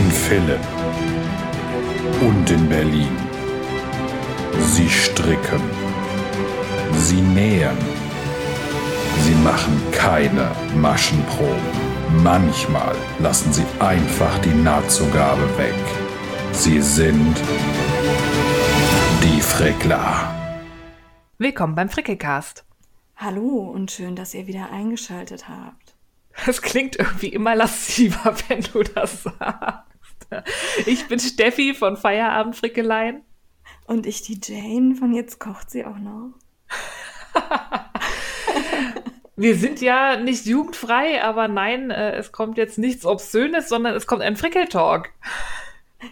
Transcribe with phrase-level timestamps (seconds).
[0.00, 0.66] In Philipp
[2.22, 3.14] und in Berlin.
[4.58, 5.60] Sie stricken.
[6.94, 7.76] Sie nähen.
[9.24, 11.70] Sie machen keine Maschenproben.
[12.22, 15.84] Manchmal lassen sie einfach die Nahtzugabe weg.
[16.52, 17.36] Sie sind
[19.22, 20.34] die Frickler.
[21.36, 22.64] Willkommen beim Frickelcast.
[23.16, 25.94] Hallo und schön, dass ihr wieder eingeschaltet habt.
[26.46, 29.89] Es klingt irgendwie immer lassiver, wenn du das sagst.
[30.86, 33.22] Ich bin Steffi von Feierabend Frickeleien.
[33.86, 36.34] Und ich die Jane von Jetzt kocht sie auch noch.
[39.36, 44.06] Wir sind ja nicht jugendfrei, aber nein, äh, es kommt jetzt nichts Obszönes, sondern es
[44.06, 45.12] kommt ein Frickeltalk.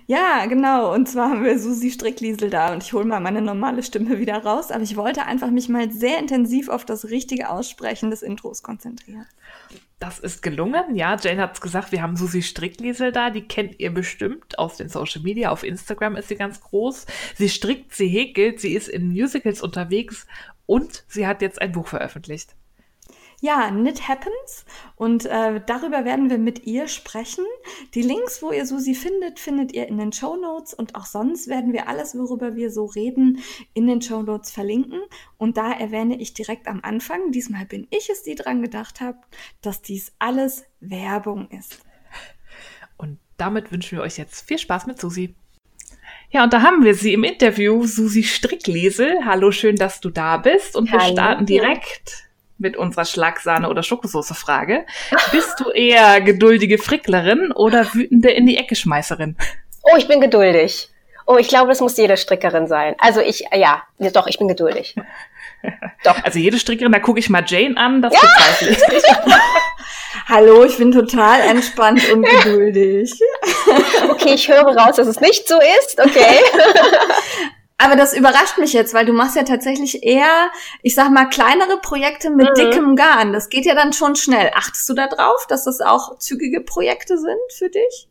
[0.07, 0.95] Ja, genau.
[0.95, 4.43] Und zwar haben wir Susi Strickliesel da und ich hole mal meine normale Stimme wieder
[4.43, 4.71] raus.
[4.71, 9.27] Aber ich wollte einfach mich mal sehr intensiv auf das richtige Aussprechen des Intros konzentrieren.
[9.99, 10.95] Das ist gelungen.
[10.95, 13.31] Ja, Jane hat es gesagt, wir haben Susi Strickliesel da.
[13.31, 15.51] Die kennt ihr bestimmt aus den Social Media.
[15.51, 17.07] Auf Instagram ist sie ganz groß.
[17.35, 20.27] Sie strickt, sie häkelt, sie ist in Musicals unterwegs
[20.67, 22.55] und sie hat jetzt ein Buch veröffentlicht.
[23.41, 24.65] Ja, Knit Happens
[24.97, 27.45] und äh, darüber werden wir mit ihr sprechen.
[27.95, 31.47] Die Links, wo ihr Susi findet, findet ihr in den Show Notes und auch sonst
[31.47, 33.39] werden wir alles, worüber wir so reden,
[33.75, 35.01] in den Show Notes verlinken.
[35.37, 39.19] Und da erwähne ich direkt am Anfang, diesmal bin ich es, die dran gedacht habe,
[39.63, 41.81] dass dies alles Werbung ist.
[42.97, 45.37] Und damit wünschen wir euch jetzt viel Spaß mit Susi.
[46.31, 49.25] Ja, und da haben wir sie im Interview, Susi Strickliesel.
[49.25, 50.75] Hallo, schön, dass du da bist.
[50.75, 51.13] Und wir Hallo.
[51.13, 52.28] starten direkt
[52.59, 54.85] mit unserer Schlagsahne- oder Schokosoße-Frage.
[55.33, 59.37] Bist du eher geduldige Fricklerin oder wütende in die Ecke Schmeißerin?
[59.83, 60.91] Oh, ich bin geduldig.
[61.27, 62.95] Oh, ich glaube, das muss jede Strickerin sein.
[62.99, 64.95] Also ich, ja, ja, doch, ich bin geduldig.
[66.05, 66.23] Doch.
[66.23, 69.07] Also jede Strickerin, da gucke ich mal Jane an, das bezweifle ich nicht.
[70.29, 73.13] Hallo, ich bin total entspannt und geduldig.
[74.09, 76.01] Okay, ich höre raus, dass es nicht so ist.
[76.01, 76.39] Okay.
[77.81, 80.51] Aber das überrascht mich jetzt, weil du machst ja tatsächlich eher,
[80.83, 82.55] ich sag mal, kleinere Projekte mit Mhm.
[82.55, 83.33] dickem Garn.
[83.33, 84.51] Das geht ja dann schon schnell.
[84.55, 88.08] Achtest du da drauf, dass das auch zügige Projekte sind für dich?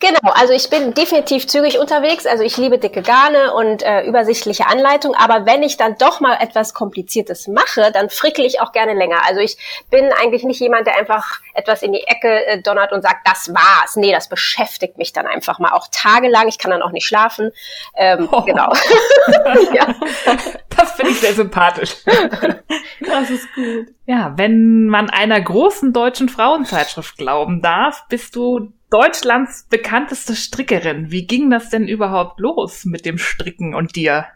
[0.00, 2.26] Genau, also ich bin definitiv zügig unterwegs.
[2.26, 5.18] Also ich liebe dicke Garne und äh, übersichtliche Anleitungen.
[5.18, 9.18] Aber wenn ich dann doch mal etwas Kompliziertes mache, dann frickel ich auch gerne länger.
[9.26, 9.56] Also ich
[9.90, 13.54] bin eigentlich nicht jemand, der einfach etwas in die Ecke äh, donnert und sagt, das
[13.54, 13.96] war's.
[13.96, 16.48] Nee, das beschäftigt mich dann einfach mal auch tagelang.
[16.48, 17.50] Ich kann dann auch nicht schlafen.
[17.96, 18.42] Ähm, Oh.
[18.42, 18.72] Genau.
[19.74, 19.94] ja.
[20.70, 21.96] Das finde ich sehr sympathisch.
[23.00, 23.88] Das ist gut.
[24.06, 31.10] Ja, wenn man einer großen deutschen Frauenzeitschrift glauben darf, bist du Deutschlands bekannteste Strickerin.
[31.10, 34.26] Wie ging das denn überhaupt los mit dem Stricken und dir?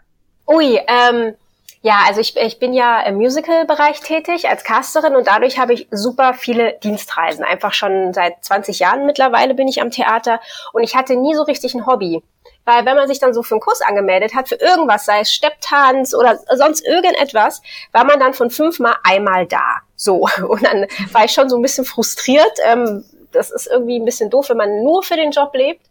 [0.49, 1.37] Ui, ähm,
[1.81, 5.87] ja, also ich, ich bin ja im Musical-Bereich tätig als Casterin und dadurch habe ich
[5.93, 7.45] super viele Dienstreisen.
[7.45, 10.41] Einfach schon seit 20 Jahren mittlerweile bin ich am Theater
[10.73, 12.21] und ich hatte nie so richtig ein Hobby.
[12.65, 15.33] Weil wenn man sich dann so für einen Kurs angemeldet hat, für irgendwas, sei es
[15.33, 19.77] Stepptanz oder sonst irgendetwas, war man dann von fünfmal einmal da.
[19.95, 20.27] So.
[20.49, 22.59] Und dann war ich schon so ein bisschen frustriert.
[22.65, 25.87] Ähm, das ist irgendwie ein bisschen doof, wenn man nur für den Job lebt.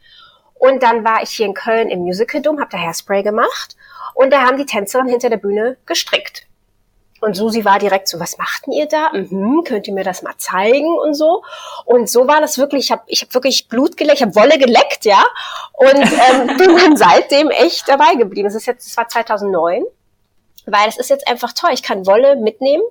[0.56, 3.76] Und dann war ich hier in Köln im Musical Dome, habe da Hairspray gemacht
[4.16, 6.48] und da haben die Tänzerinnen hinter der Bühne gestrickt.
[7.20, 9.12] Und Susi war direkt so, was machten ihr da?
[9.12, 11.44] Mhm, könnt ihr mir das mal zeigen und so?
[11.86, 14.58] Und so war das wirklich, ich habe ich hab wirklich Blut geleckt, ich habe Wolle
[14.60, 15.24] geleckt, ja.
[15.74, 18.48] Und ähm, bin dann seitdem echt dabei geblieben.
[18.48, 19.84] Das ist jetzt, das war 2009,
[20.68, 21.72] weil es ist jetzt einfach toll.
[21.74, 22.84] Ich kann Wolle mitnehmen,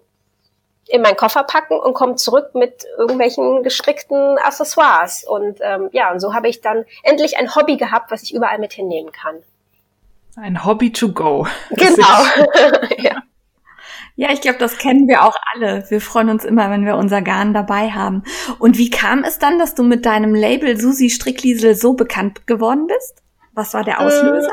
[0.89, 5.25] in meinen Koffer packen und komme zurück mit irgendwelchen gestrickten Accessoires.
[5.25, 8.59] Und ähm, ja, und so habe ich dann endlich ein Hobby gehabt, was ich überall
[8.59, 9.37] mit hinnehmen kann.
[10.37, 11.47] Ein Hobby to go.
[11.71, 12.25] Genau.
[12.99, 13.23] ja.
[14.19, 15.85] Ja, ich glaube, das kennen wir auch alle.
[15.91, 18.23] Wir freuen uns immer, wenn wir unser Garn dabei haben.
[18.59, 22.87] Und wie kam es dann, dass du mit deinem Label Susi Strickliesel so bekannt geworden
[22.87, 23.23] bist?
[23.53, 24.49] Was war der Auslöser?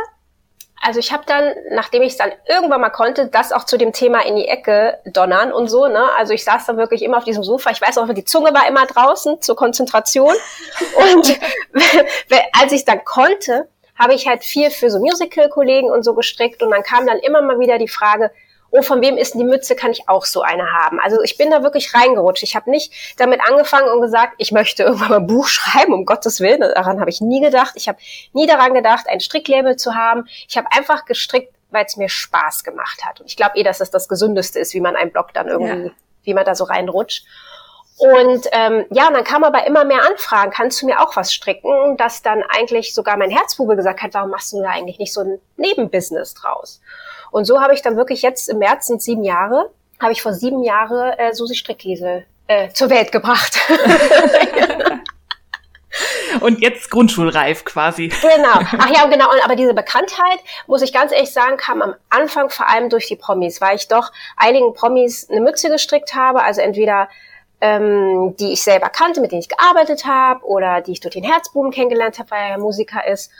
[0.85, 3.93] Also ich habe dann, nachdem ich es dann irgendwann mal konnte, das auch zu dem
[3.93, 5.87] Thema in die Ecke donnern und so.
[5.87, 6.03] Ne?
[6.17, 7.71] Also ich saß dann wirklich immer auf diesem Sofa.
[7.71, 10.33] Ich weiß auch, die Zunge war immer draußen zur Konzentration.
[11.13, 11.39] Und
[12.59, 16.61] als ich es dann konnte, habe ich halt viel für so Musical-Kollegen und so gestrickt.
[16.61, 18.31] Und dann kam dann immer mal wieder die Frage,
[18.73, 20.99] oh, von wem ist denn die Mütze, kann ich auch so eine haben?
[20.99, 22.43] Also ich bin da wirklich reingerutscht.
[22.43, 26.05] Ich habe nicht damit angefangen und gesagt, ich möchte irgendwann mal ein Buch schreiben, um
[26.05, 26.61] Gottes Willen.
[26.61, 27.73] Daran habe ich nie gedacht.
[27.75, 27.99] Ich habe
[28.33, 30.25] nie daran gedacht, ein Stricklabel zu haben.
[30.47, 33.19] Ich habe einfach gestrickt, weil es mir Spaß gemacht hat.
[33.21, 35.85] Und ich glaube eh, dass das das Gesündeste ist, wie man einen Blog dann irgendwie,
[35.87, 35.91] Ja.
[36.23, 37.25] wie man da so reinrutscht.
[37.97, 41.31] Und ähm, ja, und dann kam aber immer mehr Anfragen, kannst du mir auch was
[41.31, 45.13] stricken, dass dann eigentlich sogar mein Herzbube gesagt hat, warum machst du da eigentlich nicht
[45.13, 46.81] so ein Nebenbusiness draus?
[47.33, 50.33] Und so habe ich dann wirklich jetzt im März sind sieben Jahre, habe ich vor
[50.33, 53.57] sieben Jahren äh, Susi Strickliesel äh, zur Welt gebracht.
[56.41, 58.09] Und jetzt grundschulreif quasi.
[58.09, 58.59] Genau.
[58.77, 59.29] Ach ja, genau.
[59.43, 63.15] Aber diese Bekanntheit, muss ich ganz ehrlich sagen, kam am Anfang vor allem durch die
[63.15, 66.43] Promis, weil ich doch einigen Promis eine Mütze gestrickt habe.
[66.43, 67.09] Also entweder
[67.61, 71.23] ähm, die ich selber kannte, mit denen ich gearbeitet habe oder die ich durch den
[71.23, 73.31] Herzbuben kennengelernt habe, weil er ja Musiker ist.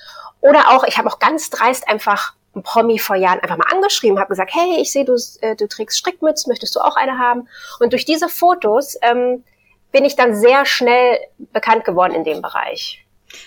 [0.42, 4.19] Oder auch, ich habe auch ganz dreist einfach ein Promi vor Jahren einfach mal angeschrieben,
[4.19, 7.47] habe gesagt, hey, ich sehe, du, äh, du trägst Strickmützen, möchtest du auch eine haben?
[7.79, 9.44] Und durch diese Fotos ähm,
[9.91, 13.03] bin ich dann sehr schnell bekannt geworden in dem Bereich.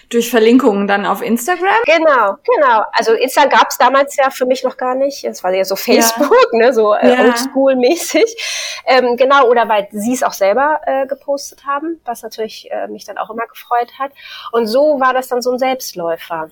[0.08, 1.74] Durch Verlinkungen dann auf Instagram?
[1.84, 2.84] Genau, genau.
[2.92, 5.24] Also Instagram gab es damals ja für mich noch gar nicht.
[5.24, 6.58] Es war ja so Facebook, ja.
[6.58, 7.20] ne, so äh, ja.
[7.20, 8.82] oldschool-mäßig.
[8.86, 13.04] Ähm, genau, oder weil sie es auch selber äh, gepostet haben, was natürlich äh, mich
[13.04, 14.12] dann auch immer gefreut hat.
[14.52, 16.50] Und so war das dann so ein Selbstläufer.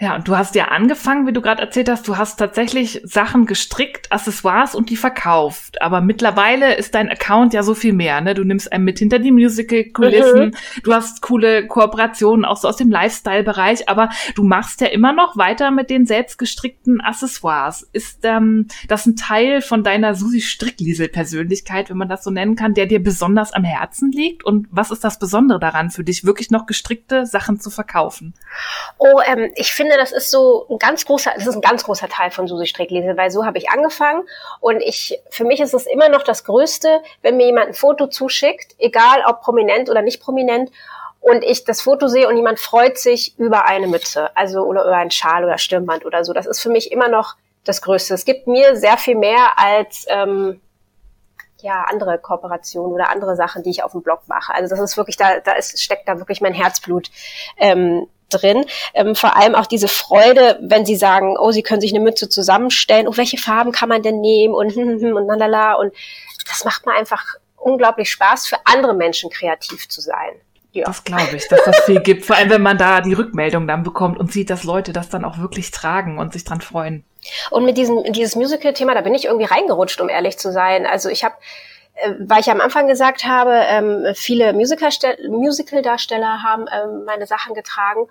[0.00, 3.46] Ja, und du hast ja angefangen, wie du gerade erzählt hast, du hast tatsächlich Sachen
[3.46, 5.82] gestrickt, Accessoires und die verkauft.
[5.82, 8.34] Aber mittlerweile ist dein Account ja so viel mehr, ne?
[8.34, 10.82] Du nimmst einen mit hinter die Musical-Kulissen, mhm.
[10.84, 15.36] du hast coole Kooperationen auch so aus dem Lifestyle-Bereich, aber du machst ja immer noch
[15.36, 17.88] weiter mit den selbst gestrickten Accessoires.
[17.92, 22.74] Ist ähm, das ein Teil von deiner Susi Strickliesel-Persönlichkeit, wenn man das so nennen kann,
[22.74, 24.44] der dir besonders am Herzen liegt?
[24.44, 28.34] Und was ist das Besondere daran für dich, wirklich noch gestrickte Sachen zu verkaufen?
[28.98, 31.84] Oh, ähm, ich finde finde, das ist so ein ganz großer, das ist ein ganz
[31.84, 34.24] großer Teil von Susi Strecklese, weil so habe ich angefangen
[34.60, 38.06] und ich, für mich ist es immer noch das Größte, wenn mir jemand ein Foto
[38.06, 40.70] zuschickt, egal ob prominent oder nicht prominent,
[41.20, 44.96] und ich das Foto sehe und jemand freut sich über eine Mütze, also oder über
[44.96, 46.32] einen Schal oder Stirnband oder so.
[46.32, 48.14] Das ist für mich immer noch das Größte.
[48.14, 50.60] Es gibt mir sehr viel mehr als ähm,
[51.60, 54.54] ja andere Kooperationen oder andere Sachen, die ich auf dem Blog mache.
[54.54, 57.10] Also das ist wirklich da, da ist, steckt da wirklich mein Herzblut
[57.56, 58.64] ähm, drin.
[58.94, 62.28] Ähm, vor allem auch diese Freude, wenn sie sagen, oh, sie können sich eine Mütze
[62.28, 65.74] zusammenstellen, oh, welche Farben kann man denn nehmen und hm, hm, hm, und lalala.
[65.74, 65.92] Und
[66.48, 67.24] das macht mir einfach
[67.56, 70.40] unglaublich Spaß, für andere Menschen kreativ zu sein.
[70.72, 70.84] Ja.
[70.84, 72.24] Das glaube ich, dass das viel gibt.
[72.24, 75.24] Vor allem, wenn man da die Rückmeldung dann bekommt und sieht, dass Leute das dann
[75.24, 77.04] auch wirklich tragen und sich dran freuen.
[77.50, 80.86] Und mit diesem dieses Musical-Thema, da bin ich irgendwie reingerutscht, um ehrlich zu sein.
[80.86, 81.34] Also ich habe
[82.20, 88.08] weil ich am Anfang gesagt habe, ähm, viele Musical-Darsteller haben ähm, meine Sachen getragen.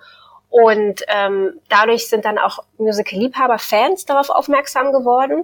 [0.49, 5.43] Und ähm, dadurch sind dann auch Musical-Liebhaber, Fans darauf aufmerksam geworden.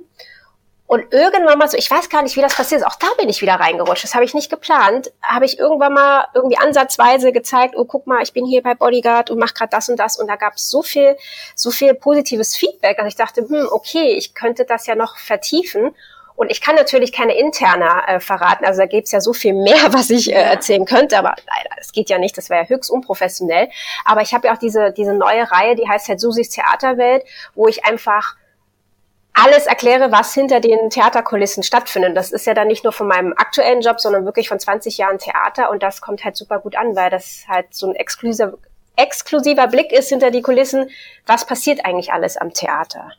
[0.86, 3.30] Und irgendwann mal so, ich weiß gar nicht, wie das passiert ist, auch da bin
[3.30, 7.76] ich wieder reingerutscht, das habe ich nicht geplant, habe ich irgendwann mal irgendwie ansatzweise gezeigt,
[7.78, 10.28] oh guck mal, ich bin hier bei Bodyguard und mache gerade das und das und
[10.28, 11.18] da gab es so viel,
[11.56, 15.96] so viel positives Feedback, dass ich dachte, hm, okay, ich könnte das ja noch vertiefen
[16.36, 19.82] und ich kann natürlich keine interne äh, verraten, also da gibt's ja so viel mehr,
[19.94, 22.90] was ich äh, erzählen könnte, aber leider, das geht ja nicht, das wäre ja höchst
[22.90, 23.70] unprofessionell.
[24.06, 27.24] Aber ich habe ja auch diese, diese neue Reihe, die heißt halt Susis Theaterwelt,
[27.56, 28.36] wo ich einfach
[29.34, 32.16] alles erkläre, was hinter den Theaterkulissen stattfindet.
[32.16, 35.18] Das ist ja dann nicht nur von meinem aktuellen Job, sondern wirklich von 20 Jahren
[35.18, 38.58] Theater und das kommt halt super gut an, weil das halt so ein exklusiver,
[38.96, 40.90] exklusiver Blick ist hinter die Kulissen.
[41.26, 43.12] Was passiert eigentlich alles am Theater?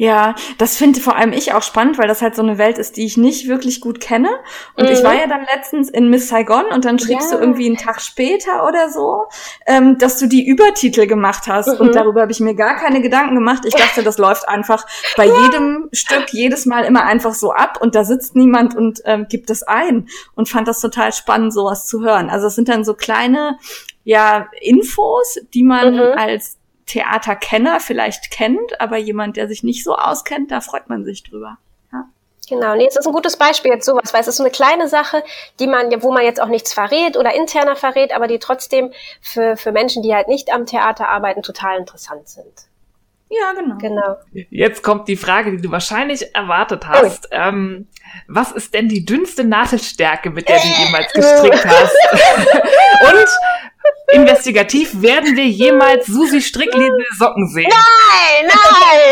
[0.00, 2.96] Ja, das finde vor allem ich auch spannend, weil das halt so eine Welt ist,
[2.96, 4.28] die ich nicht wirklich gut kenne.
[4.76, 4.92] Und mhm.
[4.92, 7.36] ich war ja dann letztens in Miss Saigon und dann schriebst ja.
[7.36, 9.24] du irgendwie einen Tag später oder so,
[9.66, 11.66] ähm, dass du die Übertitel gemacht hast.
[11.66, 11.80] Mhm.
[11.80, 13.64] Und darüber habe ich mir gar keine Gedanken gemacht.
[13.66, 14.86] Ich dachte, das läuft einfach
[15.16, 19.26] bei jedem Stück jedes Mal immer einfach so ab und da sitzt niemand und ähm,
[19.28, 20.08] gibt es ein.
[20.36, 22.30] Und fand das total spannend, sowas zu hören.
[22.30, 23.58] Also es sind dann so kleine
[24.04, 26.12] ja, Infos, die man mhm.
[26.16, 26.57] als
[26.88, 31.58] Theaterkenner vielleicht kennt, aber jemand, der sich nicht so auskennt, da freut man sich drüber.
[31.92, 32.04] Ja.
[32.48, 34.88] Genau, nee, es ist ein gutes Beispiel jetzt sowas, weil es ist so eine kleine
[34.88, 35.22] Sache,
[35.60, 39.56] die man, wo man jetzt auch nichts verrät oder interner verrät, aber die trotzdem für,
[39.56, 42.68] für Menschen, die halt nicht am Theater arbeiten, total interessant sind.
[43.30, 43.76] Ja, genau.
[43.76, 44.16] genau.
[44.50, 47.28] Jetzt kommt die Frage, die du wahrscheinlich erwartet hast.
[47.30, 47.86] Ähm,
[48.26, 51.96] was ist denn die dünnste Nadelstärke, mit der du jemals gestrickt hast?
[53.12, 53.28] Und
[54.10, 57.70] Investigativ werden wir jemals Susi Strickliesel Socken sehen.
[57.70, 58.50] Nein,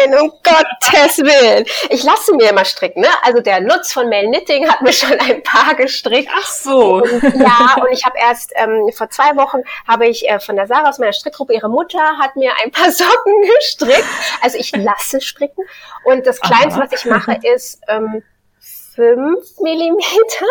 [0.09, 1.67] nein, um Gottes Willen.
[1.91, 3.09] Ich lasse mir immer stricken, ne?
[3.23, 6.31] Also der Lutz von Mel Knitting hat mir schon ein paar gestrickt.
[6.35, 7.03] Ach so.
[7.03, 10.67] Und, ja, und ich habe erst ähm, vor zwei Wochen habe ich äh, von der
[10.67, 14.07] Sarah aus meiner Strickgruppe, ihre Mutter hat mir ein paar Socken gestrickt.
[14.41, 15.63] Also ich lasse stricken.
[16.05, 16.89] Und das Kleinste, Aha.
[16.91, 18.23] was ich mache, ist ähm,
[18.97, 20.47] fünf Millimeter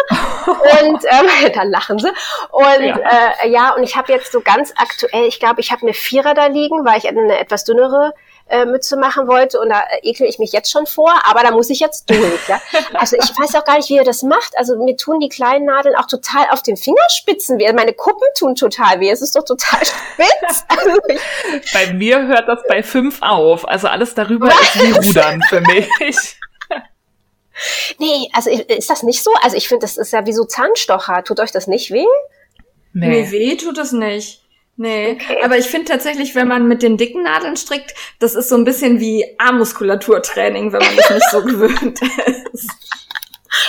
[0.79, 2.09] und ähm, da lachen sie
[2.51, 5.81] und ja, äh, ja und ich habe jetzt so ganz aktuell, ich glaube, ich habe
[5.81, 8.13] eine Vierer da liegen, weil ich eine etwas dünnere
[8.47, 11.51] äh, Mütze machen wollte und da äh, ekel ich mich jetzt schon vor, aber da
[11.51, 12.47] muss ich jetzt durch.
[12.47, 12.61] Ja?
[12.93, 14.57] Also ich weiß auch gar nicht, wie er das macht.
[14.57, 17.71] Also mir tun die kleinen Nadeln auch total auf den Fingerspitzen weh.
[17.73, 19.09] Meine Kuppen tun total weh.
[19.09, 20.63] Es ist doch total spitz.
[20.67, 20.99] Also
[21.73, 23.67] bei mir hört das bei fünf auf.
[23.67, 26.37] Also alles darüber ist wie Rudern für mich.
[27.99, 29.31] Nee, also ist das nicht so?
[29.41, 31.23] Also ich finde, das ist ja wie so Zahnstocher.
[31.23, 32.05] Tut euch das nicht weh?
[32.93, 33.07] Nee.
[33.07, 34.41] Mir weh tut es nicht.
[34.77, 35.37] Nee, okay.
[35.41, 38.65] aber ich finde tatsächlich, wenn man mit den dicken Nadeln strickt, das ist so ein
[38.65, 42.01] bisschen wie Armmuskulaturtraining, wenn man das nicht so gewöhnt
[42.51, 42.69] ist.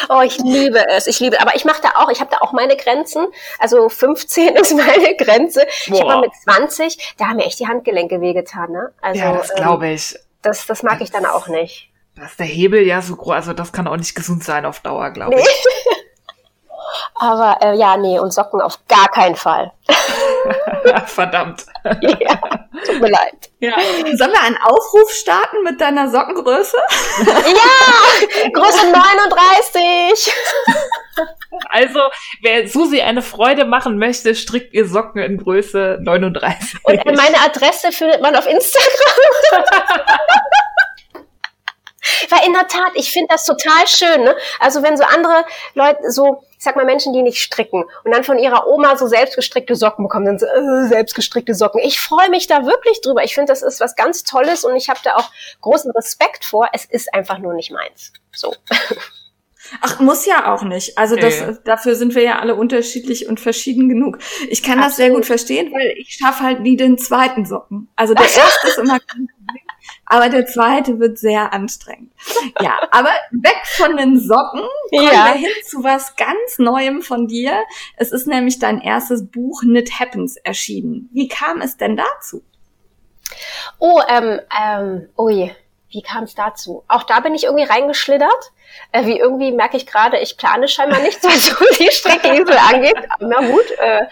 [0.08, 1.40] Oh, ich liebe es, ich liebe.
[1.40, 3.26] Aber ich mache da auch, ich habe da auch meine Grenzen.
[3.60, 5.60] Also 15 ist meine Grenze.
[5.86, 5.94] Boah.
[5.94, 8.72] Ich habe mal mit 20, da haben mir echt die Handgelenke wehgetan.
[8.72, 8.92] Ne?
[9.00, 10.16] Also, ja, das glaube ähm, ich.
[10.42, 11.90] Das, das mag ich dann auch nicht.
[12.16, 14.80] Das ist der Hebel ja so groß, also das kann auch nicht gesund sein auf
[14.80, 15.42] Dauer, glaube nee.
[15.42, 15.66] ich.
[17.14, 19.72] Aber äh, ja, nee, und Socken auf gar keinen Fall.
[21.06, 21.66] Verdammt.
[21.84, 22.40] ja,
[22.84, 23.50] tut mir leid.
[23.58, 23.74] Ja.
[24.16, 26.76] Sollen wir einen Aufruf starten mit deiner Sockengröße?
[27.26, 30.34] ja, Größe 39.
[31.70, 32.00] Also,
[32.42, 36.80] wer Susi eine Freude machen möchte, strickt ihr Socken in Größe 39.
[36.84, 39.64] Und meine Adresse findet man auf Instagram.
[42.30, 44.24] Weil in der Tat, ich finde das total schön.
[44.24, 44.36] Ne?
[44.60, 45.44] Also wenn so andere
[45.74, 49.06] Leute, so, ich sag mal Menschen, die nicht stricken und dann von ihrer Oma so
[49.06, 51.80] selbstgestrickte Socken bekommen, dann so äh, selbstgestrickte Socken.
[51.82, 53.24] Ich freue mich da wirklich drüber.
[53.24, 56.68] Ich finde, das ist was ganz Tolles und ich habe da auch großen Respekt vor.
[56.72, 58.12] Es ist einfach nur nicht meins.
[58.32, 58.54] So.
[59.80, 60.96] Ach, muss ja auch nicht.
[60.96, 61.52] Also das, ja.
[61.64, 64.18] dafür sind wir ja alle unterschiedlich und verschieden genug.
[64.48, 64.88] Ich kann Absolut.
[64.88, 67.88] das sehr gut verstehen, weil ich schaffe halt nie den zweiten Socken.
[67.96, 68.98] Also der erste ist immer
[70.06, 72.12] aber der zweite wird sehr anstrengend.
[72.60, 75.26] Ja, aber weg von den Socken kommen ja.
[75.26, 77.64] wir hin zu was ganz Neuem von dir.
[77.96, 81.10] Es ist nämlich dein erstes Buch Knit Happens erschienen.
[81.12, 82.42] Wie kam es denn dazu?
[83.78, 85.52] Oh, ähm, ähm, ui,
[85.90, 86.84] wie kam es dazu?
[86.88, 88.52] Auch da bin ich irgendwie reingeschlittert.
[88.92, 92.96] Äh, wie irgendwie merke ich gerade, ich plane scheinbar nichts, was so die Streckinsel angeht.
[93.18, 93.70] Na gut.
[93.78, 94.02] Äh,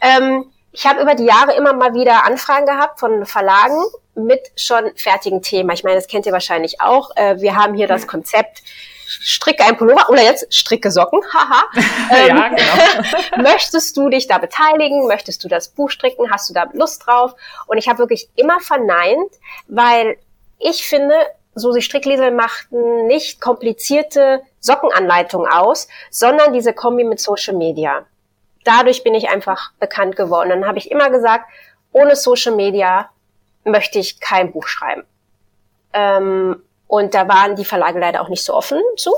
[0.00, 3.82] ähm, ich habe über die Jahre immer mal wieder Anfragen gehabt von Verlagen
[4.14, 5.70] mit schon fertigen Themen.
[5.70, 7.10] Ich meine, das kennt ihr wahrscheinlich auch.
[7.16, 8.62] Äh, wir haben hier das Konzept
[9.10, 11.20] stricke ein Pullover oder jetzt stricke Socken.
[11.32, 11.64] Haha.
[12.28, 13.42] ja, ähm, genau.
[13.50, 15.06] möchtest du dich da beteiligen?
[15.06, 16.30] Möchtest du das Buch stricken?
[16.30, 17.34] Hast du da Lust drauf?
[17.66, 19.30] Und ich habe wirklich immer verneint,
[19.66, 20.16] weil
[20.58, 21.14] ich finde,
[21.54, 28.06] Susi Strickliesel machten nicht komplizierte Sockenanleitungen aus, sondern diese Kombi mit Social Media
[28.64, 30.50] dadurch bin ich einfach bekannt geworden.
[30.50, 31.50] Dann habe ich immer gesagt,
[31.92, 33.10] ohne Social Media
[33.64, 35.04] möchte ich kein Buch schreiben.
[35.92, 39.12] Ähm, und da waren die Verlage leider auch nicht so offen zu,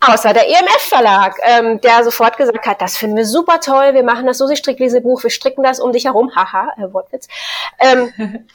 [0.00, 4.26] außer der EMF-Verlag, ähm, der sofort gesagt hat, das finden wir super toll, wir machen
[4.26, 7.28] das Susi Stricklesebuch, wir stricken das um dich herum, haha, äh, Wortwitz.
[7.78, 8.12] Ähm,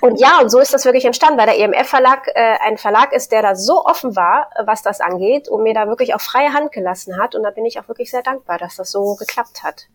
[0.00, 3.32] und ja, und so ist das wirklich entstanden, weil der EMF-Verlag äh, ein Verlag ist,
[3.32, 6.70] der da so offen war, was das angeht, und mir da wirklich auch freie Hand
[6.70, 7.34] gelassen hat.
[7.34, 9.88] Und da bin ich auch wirklich sehr dankbar, dass das so geklappt hat.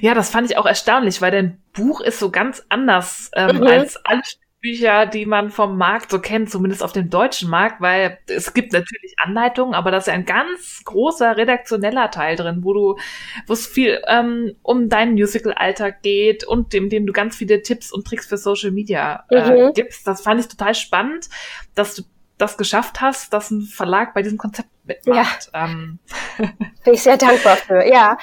[0.00, 3.66] Ja, das fand ich auch erstaunlich, weil dein Buch ist so ganz anders ähm, mhm.
[3.68, 4.22] als alle
[4.64, 8.72] Bücher, die man vom Markt so kennt, zumindest auf dem deutschen Markt, weil es gibt
[8.72, 12.98] natürlich Anleitungen, aber da ist ein ganz großer redaktioneller Teil drin, wo du,
[13.46, 17.92] wo es viel ähm, um deinen Musical-Alltag geht und dem, dem du ganz viele Tipps
[17.92, 19.74] und Tricks für Social Media äh, mhm.
[19.74, 20.06] gibst.
[20.06, 21.28] Das fand ich total spannend,
[21.74, 22.02] dass du
[22.38, 25.50] das geschafft hast, dass ein Verlag bei diesem Konzept mitmacht.
[25.52, 25.66] Ja.
[25.66, 25.98] Ähm.
[26.38, 28.16] Bin ich sehr dankbar für, ja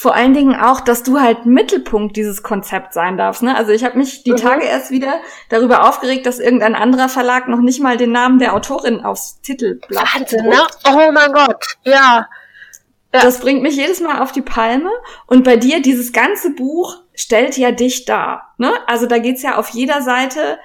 [0.00, 3.42] vor allen Dingen auch, dass du halt Mittelpunkt dieses Konzept sein darfst.
[3.42, 3.54] Ne?
[3.54, 4.36] Also ich habe mich die mhm.
[4.36, 8.54] Tage erst wieder darüber aufgeregt, dass irgendein anderer Verlag noch nicht mal den Namen der
[8.54, 10.56] Autorin aufs Titelblatt Wahnsinn, ne?
[10.88, 11.92] Oh mein Gott, ja.
[11.92, 12.26] ja.
[13.12, 14.88] Das bringt mich jedes Mal auf die Palme.
[15.26, 18.54] Und bei dir, dieses ganze Buch stellt ja dich dar.
[18.56, 18.72] Ne?
[18.86, 20.58] Also da geht's ja auf jeder Seite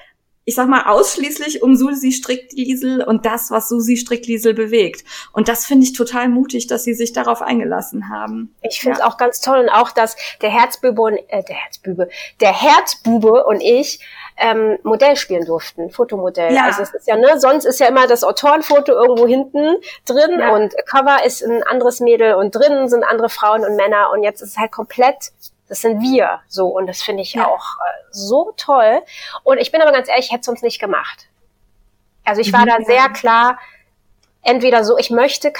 [0.45, 5.03] ich sag mal, ausschließlich um Susi Strickliesel und das, was Susi Strickliesel bewegt.
[5.33, 8.55] Und das finde ich total mutig, dass sie sich darauf eingelassen haben.
[8.61, 9.07] Ich finde es ja.
[9.07, 12.09] auch ganz toll und auch, dass der Herzbube und, äh, der Herzbube,
[12.41, 13.99] der Herzbube und ich
[14.37, 16.53] ähm, Modell spielen durften, Fotomodell.
[16.53, 16.65] Ja.
[16.65, 20.53] Also es ist ja, ne, sonst ist ja immer das Autorenfoto irgendwo hinten drin ja.
[20.53, 24.41] und Cover ist ein anderes Mädel und drinnen sind andere Frauen und Männer und jetzt
[24.41, 25.31] ist es halt komplett
[25.67, 27.47] das sind wir so und das finde ich ja.
[27.47, 29.01] auch äh, so toll.
[29.43, 31.27] Und ich bin aber ganz ehrlich, ich hätte es sonst nicht gemacht.
[32.23, 32.69] Also ich war mhm.
[32.69, 33.59] da sehr klar,
[34.41, 35.51] entweder so, ich möchte,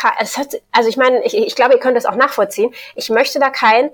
[0.71, 2.74] also ich meine, ich, ich glaube, ihr könnt das auch nachvollziehen.
[2.95, 3.89] Ich möchte da kein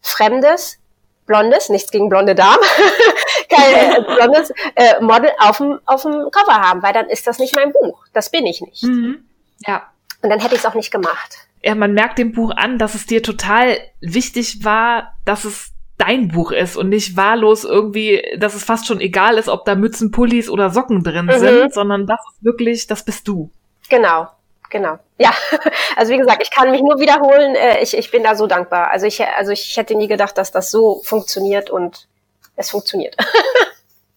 [0.00, 0.78] fremdes,
[1.26, 2.62] blondes, nichts gegen blonde Damen,
[3.48, 7.38] kein äh, blondes äh, Model auf dem, auf dem Cover haben, weil dann ist das
[7.38, 8.04] nicht mein Buch.
[8.12, 8.82] Das bin ich nicht.
[8.82, 9.28] Mhm.
[9.66, 9.82] Ja.
[10.22, 12.94] Und dann hätte ich es auch nicht gemacht ja, man merkt dem Buch an, dass
[12.94, 18.54] es dir total wichtig war, dass es dein Buch ist und nicht wahllos irgendwie, dass
[18.54, 21.38] es fast schon egal ist, ob da Mützen, Pullis oder Socken drin mhm.
[21.38, 23.50] sind, sondern das ist wirklich, das bist du.
[23.90, 24.28] Genau,
[24.70, 24.98] genau.
[25.18, 25.34] Ja,
[25.96, 27.54] also wie gesagt, ich kann mich nur wiederholen.
[27.54, 28.90] Äh, ich, ich bin da so dankbar.
[28.90, 32.08] Also ich, also ich hätte nie gedacht, dass das so funktioniert und
[32.56, 33.16] es funktioniert.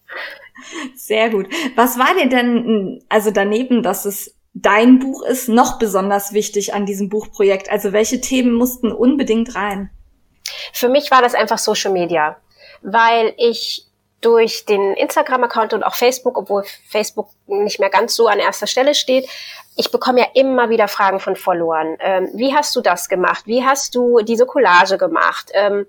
[0.95, 1.47] Sehr gut.
[1.75, 6.86] Was war dir denn, also daneben, dass es dein Buch ist noch besonders wichtig an
[6.86, 7.69] diesem Buchprojekt?
[7.69, 9.89] Also welche Themen mussten unbedingt rein?
[10.74, 12.38] Für mich war das einfach Social Media.
[12.83, 13.88] weil ich
[14.22, 18.95] durch den Instagram-Account und auch Facebook, obwohl Facebook nicht mehr ganz so an erster Stelle
[18.95, 19.27] steht,
[19.75, 21.98] ich bekomme ja immer wieder Fragen von Followern.
[22.00, 23.48] Ähm, wie hast du das gemacht?
[23.48, 25.50] Wie hast du diese Collage gemacht?
[25.53, 25.88] Ähm,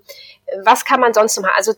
[0.64, 1.54] was kann man sonst noch machen?
[1.56, 1.74] Also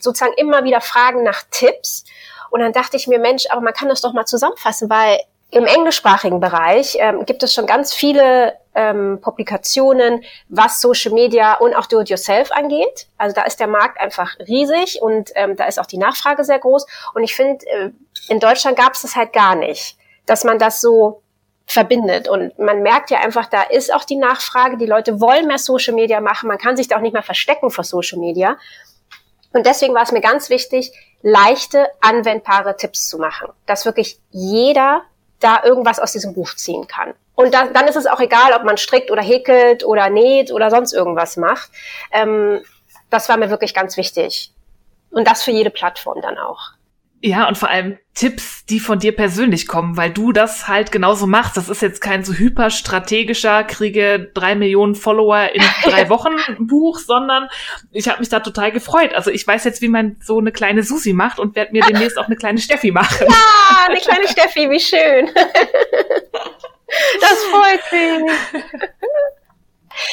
[0.00, 2.04] sozusagen immer wieder Fragen nach Tipps.
[2.50, 5.18] Und dann dachte ich mir, Mensch, aber man kann das doch mal zusammenfassen, weil
[5.54, 11.74] im englischsprachigen Bereich ähm, gibt es schon ganz viele ähm, Publikationen, was Social Media und
[11.74, 13.06] auch Do-it-yourself angeht.
[13.18, 16.58] Also da ist der Markt einfach riesig und ähm, da ist auch die Nachfrage sehr
[16.58, 16.86] groß.
[17.14, 17.90] Und ich finde, äh,
[18.28, 19.96] in Deutschland gab es das halt gar nicht,
[20.26, 21.22] dass man das so
[21.66, 22.28] verbindet.
[22.28, 24.76] Und man merkt ja einfach, da ist auch die Nachfrage.
[24.76, 26.48] Die Leute wollen mehr Social Media machen.
[26.48, 28.58] Man kann sich da auch nicht mehr verstecken vor Social Media.
[29.52, 30.92] Und deswegen war es mir ganz wichtig,
[31.22, 35.04] leichte, anwendbare Tipps zu machen, dass wirklich jeder
[35.40, 37.14] da irgendwas aus diesem Buch ziehen kann.
[37.34, 40.70] Und da, dann ist es auch egal, ob man strickt oder häkelt oder näht oder
[40.70, 41.70] sonst irgendwas macht.
[42.12, 42.62] Ähm,
[43.10, 44.52] das war mir wirklich ganz wichtig.
[45.10, 46.73] Und das für jede Plattform dann auch.
[47.26, 51.26] Ja, und vor allem Tipps, die von dir persönlich kommen, weil du das halt genauso
[51.26, 51.56] machst.
[51.56, 57.48] Das ist jetzt kein so hyperstrategischer, kriege drei Millionen Follower in drei Wochen Buch, sondern
[57.92, 59.14] ich habe mich da total gefreut.
[59.14, 62.18] Also ich weiß jetzt, wie man so eine kleine Susi macht und werde mir demnächst
[62.18, 63.26] auch eine kleine Steffi machen.
[63.26, 65.30] Ja, eine kleine Steffi, wie schön.
[67.20, 68.32] Das freut mich.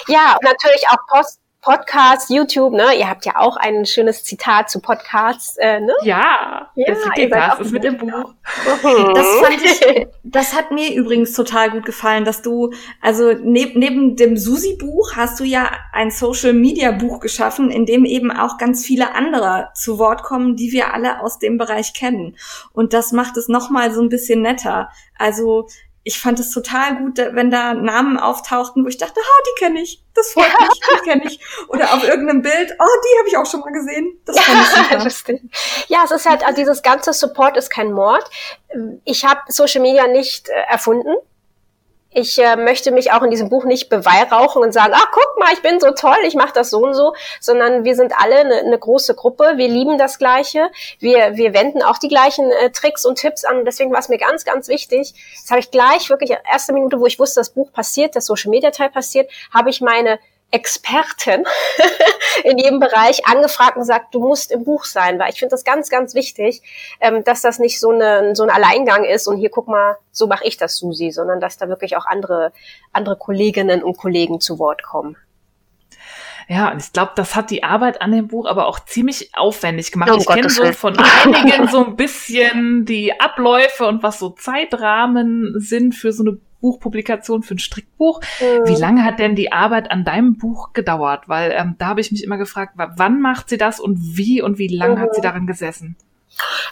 [0.08, 2.98] Ja, natürlich auch Post Podcast, YouTube, ne?
[2.98, 5.94] Ihr habt ja auch ein schönes Zitat zu Podcasts, äh, ne?
[6.02, 8.34] Ja, ja das ist mit dem Buch.
[8.56, 14.16] Das fand ich, das hat mir übrigens total gut gefallen, dass du, also neb, neben
[14.16, 19.70] dem Susi-Buch hast du ja ein Social-Media-Buch geschaffen, in dem eben auch ganz viele andere
[19.76, 22.38] zu Wort kommen, die wir alle aus dem Bereich kennen.
[22.74, 24.90] Und das macht es nochmal so ein bisschen netter.
[25.16, 25.68] Also
[26.04, 29.82] ich fand es total gut, wenn da Namen auftauchten, wo ich dachte, ha, die kenne
[29.82, 31.40] ich, das freut mich, die kenne ich.
[31.68, 34.20] Oder auf irgendeinem Bild, oh, die habe ich auch schon mal gesehen.
[34.26, 35.34] Das fand ich super.
[35.88, 38.28] ja, es ist halt, also dieses ganze Support ist kein Mord.
[39.04, 41.16] Ich habe Social Media nicht äh, erfunden
[42.14, 45.54] ich äh, möchte mich auch in diesem Buch nicht beweihräuchen und sagen, ach guck mal,
[45.54, 48.56] ich bin so toll, ich mache das so und so, sondern wir sind alle eine,
[48.56, 50.70] eine große Gruppe, wir lieben das Gleiche,
[51.00, 53.64] wir, wir wenden auch die gleichen äh, Tricks und Tipps an.
[53.64, 55.14] Deswegen war es mir ganz, ganz wichtig.
[55.42, 58.52] Das habe ich gleich wirklich erste Minute, wo ich wusste, das Buch passiert, das Social
[58.52, 60.20] Media Teil passiert, habe ich meine
[60.52, 61.46] Experten
[62.44, 65.64] in jedem Bereich angefragt und sagt, du musst im Buch sein, weil ich finde das
[65.64, 66.62] ganz, ganz wichtig,
[67.00, 70.28] ähm, dass das nicht so, eine, so ein Alleingang ist und hier guck mal, so
[70.28, 72.52] mache ich das, Susi, sondern dass da wirklich auch andere,
[72.92, 75.18] andere Kolleginnen und Kollegen zu Wort kommen.
[76.48, 79.92] Ja, und ich glaube, das hat die Arbeit an dem Buch aber auch ziemlich aufwendig
[79.94, 80.12] gemacht.
[80.12, 85.54] Oh, ich kenne so von einigen so ein bisschen die Abläufe und was so Zeitrahmen
[85.56, 88.22] sind für so eine Buchpublikation für ein Strickbuch.
[88.40, 88.68] Mhm.
[88.68, 91.28] Wie lange hat denn die Arbeit an deinem Buch gedauert?
[91.28, 94.58] Weil ähm, da habe ich mich immer gefragt, wann macht sie das und wie und
[94.58, 95.00] wie lange mhm.
[95.00, 95.26] hat sie mhm.
[95.26, 95.98] daran gesessen?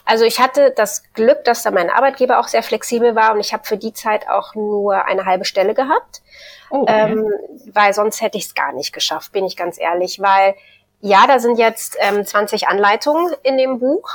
[0.06, 3.54] Also ich hatte das Glück, dass da mein Arbeitgeber auch sehr flexibel war und ich
[3.54, 6.21] habe für die Zeit auch nur eine halbe Stelle gehabt,
[6.69, 7.12] oh, okay.
[7.12, 7.32] ähm,
[7.73, 10.56] weil sonst hätte ich es gar nicht geschafft, bin ich ganz ehrlich, weil
[11.02, 14.10] ja, da sind jetzt ähm, 20 Anleitungen in dem Buch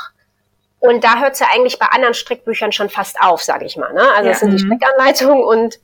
[0.85, 3.95] und da hört es ja eigentlich bei anderen Strickbüchern schon fast auf, sage ich mal.
[3.95, 4.03] Ne?
[4.03, 4.31] Also ja.
[4.33, 4.67] das sind die mhm.
[4.67, 5.79] Strickanleitungen und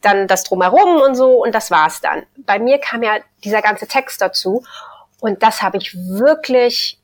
[0.00, 2.26] dann das drumherum und so und das war's dann.
[2.38, 4.64] Bei mir kam ja dieser ganze Text dazu
[5.20, 6.98] und das habe ich wirklich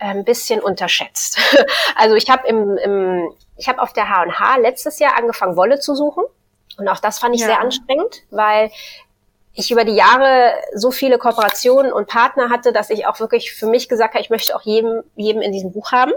[0.00, 1.38] äh, ein bisschen unterschätzt.
[1.94, 5.94] Also ich habe im, im ich habe auf der H&H letztes Jahr angefangen Wolle zu
[5.94, 6.24] suchen
[6.76, 7.46] und auch das fand ich ja.
[7.46, 8.72] sehr anstrengend, weil
[9.52, 13.66] ich über die Jahre so viele Kooperationen und Partner hatte, dass ich auch wirklich für
[13.66, 16.12] mich gesagt habe, ich möchte auch jedem jedem in diesem Buch haben.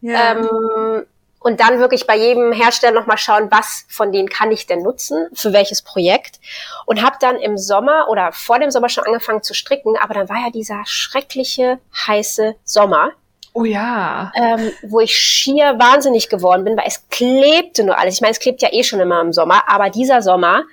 [0.00, 0.32] Ja.
[0.32, 1.06] Ähm,
[1.40, 5.28] und dann wirklich bei jedem Hersteller nochmal schauen, was von denen kann ich denn nutzen,
[5.32, 6.40] für welches Projekt.
[6.84, 10.28] Und habe dann im Sommer oder vor dem Sommer schon angefangen zu stricken, aber dann
[10.28, 13.12] war ja dieser schreckliche, heiße Sommer.
[13.52, 14.32] Oh ja.
[14.34, 18.16] Ähm, wo ich schier wahnsinnig geworden bin, weil es klebte nur alles.
[18.16, 20.64] Ich meine, es klebt ja eh schon immer im Sommer, aber dieser Sommer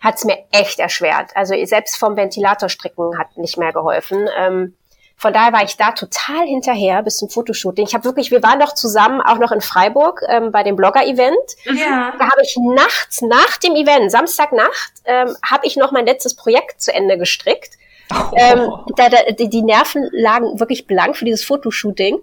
[0.00, 1.30] hat es mir echt erschwert.
[1.34, 4.28] Also selbst vom Ventilatorstricken hat nicht mehr geholfen.
[4.36, 4.74] Ähm,
[5.20, 7.86] von daher war ich da total hinterher bis zum Fotoshooting.
[7.86, 11.36] Ich habe wirklich, wir waren doch zusammen auch noch in Freiburg ähm, bei dem Blogger-Event.
[11.66, 12.14] Ja.
[12.18, 16.80] Da habe ich nachts nach dem Event, Samstagnacht, ähm, habe ich noch mein letztes Projekt
[16.80, 17.74] zu Ende gestrickt.
[18.10, 18.34] Oh.
[18.34, 22.18] Ähm, da, da, die Nerven lagen wirklich blank für dieses Fotoshooting.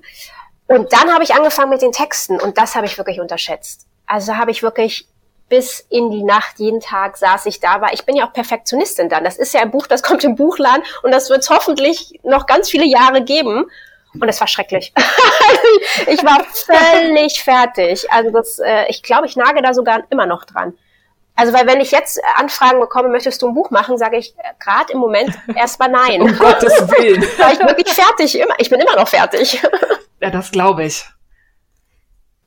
[0.66, 3.86] Und dann habe ich angefangen mit den Texten und das habe ich wirklich unterschätzt.
[4.08, 5.08] Also habe ich wirklich
[5.50, 9.10] bis in die Nacht, jeden Tag saß ich da, weil ich bin ja auch Perfektionistin
[9.10, 9.24] dann.
[9.24, 12.46] Das ist ja ein Buch, das kommt im Buchladen und das wird es hoffentlich noch
[12.46, 13.66] ganz viele Jahre geben.
[14.20, 14.94] Und es war schrecklich.
[16.08, 18.12] ich war völlig fertig.
[18.12, 20.74] Also das, äh, ich glaube, ich nage da sogar immer noch dran.
[21.36, 24.54] Also, weil wenn ich jetzt Anfragen bekomme, möchtest du ein Buch machen, sage ich äh,
[24.60, 26.22] gerade im Moment erstmal nein.
[26.22, 27.22] Um Gottes Willen.
[27.38, 29.62] Weil ich wirklich fertig, immer, ich bin immer noch fertig.
[30.20, 31.06] Ja, das glaube ich.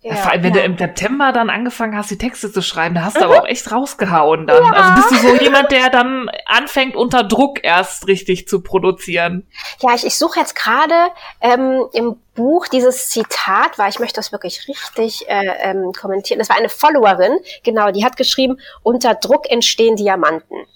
[0.03, 0.61] Ja, vor allem, wenn ja.
[0.61, 3.47] du im September dann angefangen hast, die Texte zu schreiben, da hast du aber auch
[3.47, 4.73] echt rausgehauen dann.
[4.73, 9.47] Also bist du so jemand, der dann anfängt, unter Druck erst richtig zu produzieren.
[9.81, 10.95] Ja, ich, ich suche jetzt gerade
[11.43, 16.39] ähm, im Buch dieses Zitat, weil ich möchte das wirklich richtig äh, ähm, kommentieren.
[16.39, 20.67] Das war eine Followerin, genau, die hat geschrieben, unter Druck entstehen Diamanten.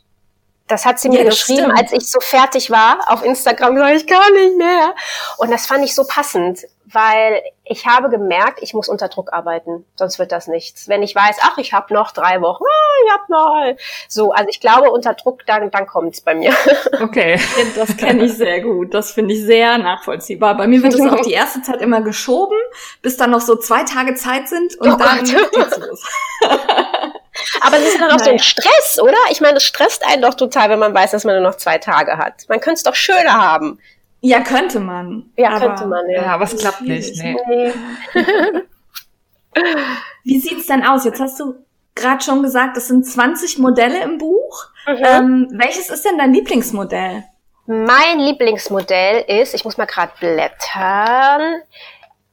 [0.66, 1.79] Das hat sie mir Ja, geschrieben, stimmt.
[1.79, 4.94] als ich so fertig war auf Instagram, sag ich gar nicht mehr.
[5.37, 9.85] Und das fand ich so passend, weil ich habe gemerkt, ich muss unter Druck arbeiten,
[9.96, 10.88] sonst wird das nichts.
[10.88, 13.74] Wenn ich weiß, ach, ich habe noch drei Wochen, ah, ich hab noch.
[14.09, 16.55] So, also ich glaube, unter Druck, dann, dann kommt's bei mir.
[17.03, 17.38] Okay.
[17.77, 18.94] Das kenne ich sehr gut.
[18.94, 20.57] Das finde ich sehr nachvollziehbar.
[20.57, 22.57] Bei mir wird es auch die erste Zeit immer geschoben,
[23.03, 25.50] bis dann noch so zwei Tage Zeit sind und Oh dann Gott.
[25.53, 26.03] geht's los.
[27.61, 28.33] Aber es ist dann auch so Naja.
[28.33, 29.16] ein Stress, oder?
[29.31, 31.79] Ich meine, es stresst einen doch total, wenn man weiß, dass man nur noch zwei
[31.79, 32.44] Tage hat.
[32.49, 33.79] Man könnte es doch schöner haben.
[34.20, 35.31] Ja, könnte man.
[35.37, 36.23] Ja, aber könnte man, ja.
[36.23, 37.16] Ja, aber es klappt nicht.
[37.23, 37.37] Nee.
[37.47, 37.73] Nee.
[40.25, 41.05] Wie sieht's denn aus?
[41.05, 41.55] Jetzt hast du
[41.94, 44.66] gerade schon gesagt, es sind 20 Modelle im Buch.
[44.87, 45.03] Mhm.
[45.05, 47.25] Ähm, welches ist denn dein Lieblingsmodell?
[47.66, 51.62] Mein Lieblingsmodell ist, ich muss mal gerade blättern,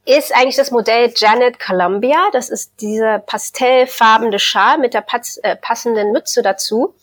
[0.06, 2.18] ist eigentlich das Modell Janet Columbia.
[2.34, 6.96] Das ist diese pastellfarbene Schal mit der pas äh, passenden Mütze dazu,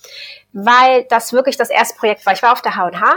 [0.52, 2.32] weil das wirklich das erste Projekt war.
[2.32, 3.14] Ich war auf der H&H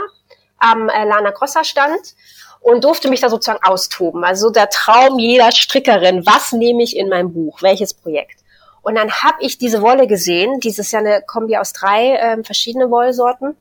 [0.58, 2.14] am äh, Lana Grossa Stand
[2.60, 4.24] und durfte mich da sozusagen austoben.
[4.24, 6.24] Also der Traum jeder Strickerin.
[6.26, 7.60] Was nehme ich in mein Buch?
[7.62, 8.40] Welches Projekt?
[8.82, 10.60] Und dann habe ich diese Wolle gesehen.
[10.60, 13.56] Dieses ist ja eine Kombi aus drei ähm, verschiedene Wollsorten.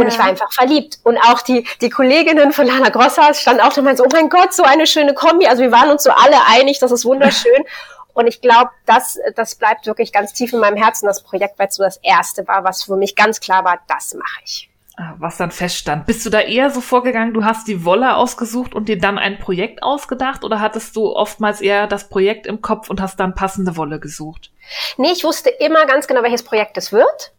[0.00, 0.98] Und ich war einfach verliebt.
[1.02, 4.52] Und auch die, die Kolleginnen von Lana Grossa standen auch meinten so, oh mein Gott,
[4.52, 5.46] so eine schöne Kombi.
[5.46, 7.64] Also wir waren uns so alle einig, das ist wunderschön.
[8.14, 11.68] Und ich glaube, das, das bleibt wirklich ganz tief in meinem Herzen, das Projekt, weil
[11.68, 14.70] es so das erste war, was für mich ganz klar war, das mache ich.
[14.98, 16.06] Ah, Was dann feststand.
[16.06, 19.38] Bist du da eher so vorgegangen, du hast die Wolle ausgesucht und dir dann ein
[19.38, 23.76] Projekt ausgedacht oder hattest du oftmals eher das Projekt im Kopf und hast dann passende
[23.76, 24.50] Wolle gesucht?
[24.96, 27.32] Nee, ich wusste immer ganz genau, welches Projekt es wird.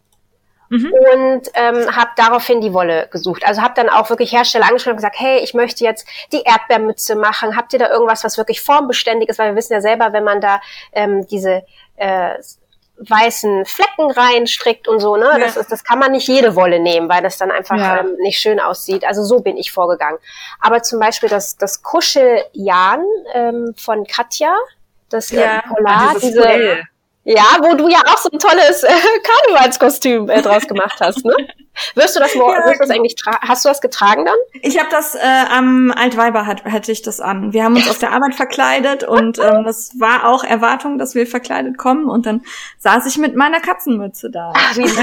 [0.70, 0.94] Mhm.
[1.14, 3.46] und ähm, habe daraufhin die Wolle gesucht.
[3.46, 7.16] Also habe dann auch wirklich Hersteller angeschrieben und gesagt, hey, ich möchte jetzt die Erdbeermütze
[7.16, 7.56] machen.
[7.56, 9.40] Habt ihr da irgendwas, was wirklich formbeständig ist?
[9.40, 10.60] Weil wir wissen ja selber, wenn man da
[10.92, 11.64] ähm, diese
[11.96, 12.36] äh,
[13.00, 15.38] weißen Flecken reinstrickt und so, ne, Ja.
[15.38, 18.00] das, ist, das kann man nicht jede Wolle nehmen, weil das dann einfach Ja.
[18.00, 19.06] ähm, nicht schön aussieht.
[19.06, 20.18] Also so bin ich vorgegangen.
[20.62, 23.04] Aber zum Beispiel das, das Kuscheljan
[23.34, 24.54] ähm, von Katja,
[25.10, 25.60] das Ja.
[25.60, 26.84] äh, Polar, Ah, diese, Fell.
[27.30, 28.90] Ja, wo du ja auch so ein tolles äh,
[29.52, 31.36] Karnevalskostüm äh, draus gemacht hast, ne?
[31.94, 34.36] Wirst du das, Ja, wirst das eigentlich hast du das getragen dann?
[34.62, 35.20] Ich habe das äh,
[35.52, 37.52] am Altweiber hat, hatte ich das an.
[37.52, 41.28] Wir haben uns auf der Arbeit verkleidet und ähm, das war auch Erwartung, dass wir
[41.28, 42.44] verkleidet kommen und dann
[42.80, 44.54] saß ich mit meiner Katzenmütze da.
[44.74, 44.96] Süß.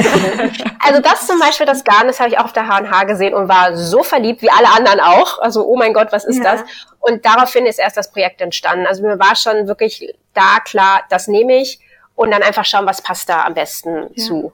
[0.81, 3.49] also das zum Beispiel, das Garn, das habe ich auch auf der H&H gesehen und
[3.49, 5.39] war so verliebt, wie alle anderen auch.
[5.41, 6.53] Also, oh mein Gott, was ist Ja.
[6.55, 6.65] das?
[7.01, 8.87] Und daraufhin ist erst das Projekt entstanden.
[8.87, 11.79] Also mir war schon wirklich da klar, das nehme ich
[12.15, 14.25] und dann einfach schauen, was passt da am besten Ja.
[14.25, 14.53] zu.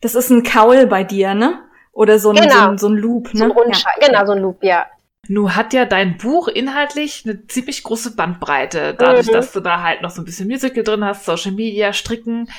[0.00, 1.58] Das ist ein Kaul bei dir, ne?
[1.92, 2.54] Oder so ein, Genau.
[2.54, 3.38] so ein, so ein Loop, ne?
[3.38, 4.86] So ein Rundschal, genau, so ein Loop, ja.
[5.28, 9.32] Nun hat ja dein Buch inhaltlich eine ziemlich große Bandbreite, dadurch, Mhm.
[9.32, 12.50] dass du da halt noch so ein bisschen Musical drin hast, Social Media, Stricken.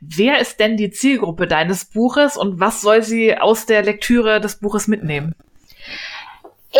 [0.00, 4.56] Wer ist denn die Zielgruppe deines Buches und was soll sie aus der Lektüre des
[4.60, 5.34] Buches mitnehmen?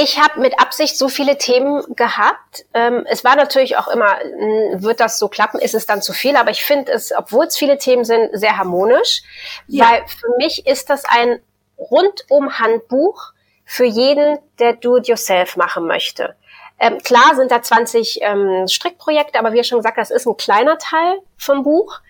[0.02, 2.64] Ich habe mit Absicht so viele Themen gehabt.
[2.74, 6.12] Ähm, es war natürlich auch immer, mh, wird das so klappen, ist es dann zu
[6.12, 9.22] viel, aber ich finde es, obwohl es viele Themen sind, sehr harmonisch,
[9.68, 9.88] Ja.
[9.90, 11.40] weil für mich ist das ein
[11.78, 13.32] rundum Handbuch
[13.64, 16.34] für jeden, der Do-it-yourself machen möchte.
[16.78, 20.78] Ähm, klar sind da 20 ähm, Strickprojekte, aber wie schon gesagt, das ist ein kleiner
[20.78, 22.00] Teil vom Buch.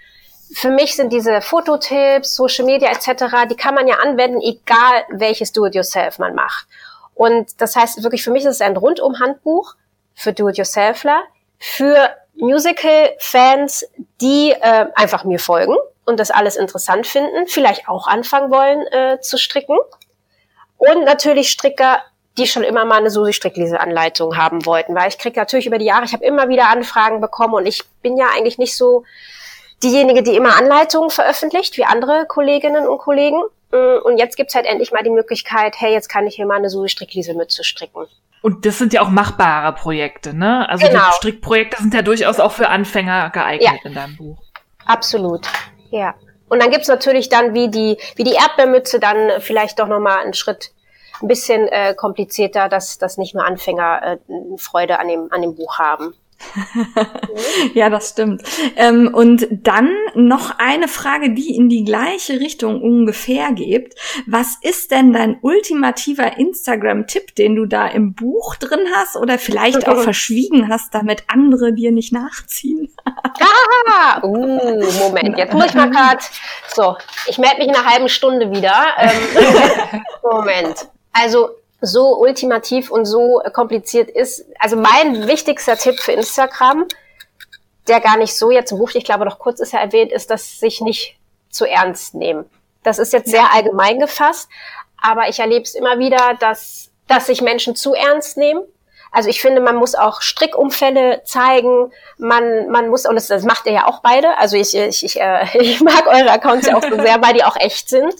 [0.54, 5.52] Für mich sind diese Fototipps, Social Media etc., die kann man ja anwenden, egal welches
[5.52, 6.66] Do-it-yourself man macht.
[7.16, 9.74] Und das heißt wirklich, für mich ist es ein rundum-Handbuch
[10.14, 11.22] für Do-it-yourselfler,
[11.58, 13.86] für Musical-Fans,
[14.20, 15.74] die äh, einfach mir folgen
[16.04, 19.78] und das alles interessant finden, vielleicht auch anfangen wollen äh, zu stricken.
[20.76, 22.02] Und natürlich Stricker,
[22.36, 26.04] die schon immer mal eine Susi-Stricklese-Anleitung haben wollten, weil ich kriege natürlich über die Jahre,
[26.04, 29.04] ich habe immer wieder Anfragen bekommen und ich bin ja eigentlich nicht so
[29.82, 33.42] diejenige, die immer Anleitungen veröffentlicht, wie andere Kolleginnen und Kollegen.
[33.72, 36.56] Mm, Und jetzt gibt's halt endlich mal die Möglichkeit, hey, jetzt kann ich hier mal
[36.56, 38.06] eine Susi-Stricklese mitzustricken.
[38.42, 40.68] Und das sind ja auch machbare Projekte, ne?
[40.68, 41.00] Also Genau.
[41.08, 44.38] die Strickprojekte sind ja durchaus auch für Anfänger geeignet in deinem Buch.
[44.84, 45.46] Absolut,
[45.90, 46.14] ja.
[46.48, 50.34] Und dann gibt's natürlich dann wie die, wie die Erdbeermütze dann vielleicht doch nochmal einen
[50.34, 50.70] Schritt
[51.20, 55.56] ein bisschen äh, komplizierter, dass, dass nicht nur Anfänger äh, Freude an dem, an dem
[55.56, 56.14] Buch haben.
[57.74, 58.42] ja, das stimmt.
[58.76, 63.94] Ähm, und dann noch eine Frage, die in die gleiche Richtung ungefähr geht.
[64.26, 69.88] Was ist denn dein ultimativer Instagram-Tipp, den du da im Buch drin hast oder vielleicht
[69.88, 72.92] auch verschwiegen hast, damit andere dir nicht nachziehen?
[73.04, 76.22] ah, uh, Moment, jetzt muss ich mal grad.
[76.74, 76.96] So,
[77.26, 78.74] ich melde mich in einer halben Stunde wieder.
[78.98, 80.88] Ähm, Moment.
[81.12, 84.46] Also so ultimativ und so kompliziert ist.
[84.58, 86.86] Also mein wichtigster Tipp für Instagram,
[87.86, 90.30] der gar nicht so jetzt im Buch, ich glaube noch kurz ist er erwähnt, ist,
[90.30, 91.16] dass sich nicht
[91.50, 92.48] zu ernst nehmen.
[92.82, 94.48] Das ist jetzt sehr allgemein gefasst,
[95.00, 98.62] aber ich erlebe es immer wieder, dass, dass sich Menschen zu ernst nehmen.
[99.12, 101.92] Also ich finde, man muss auch Strickumfälle zeigen.
[102.18, 104.36] Man, man muss, und das, das macht ihr ja auch beide.
[104.36, 107.44] Also ich, ich, ich, äh, ich mag eure Accounts ja auch so sehr, weil die
[107.44, 108.14] auch echt sind.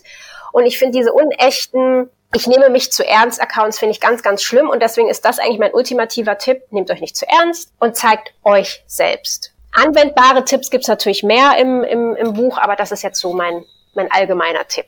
[0.53, 4.43] Und ich finde diese unechten ich nehme mich zu ernst Accounts finde ich ganz, ganz
[4.43, 6.63] schlimm und deswegen ist das eigentlich mein ultimativer Tipp.
[6.71, 9.53] Nehmt euch nicht zu ernst und zeigt euch selbst.
[9.73, 13.65] Anwendbare Tipps gibt's natürlich mehr im, im, im Buch, aber das ist jetzt so mein,
[13.95, 14.87] mein allgemeiner Tipp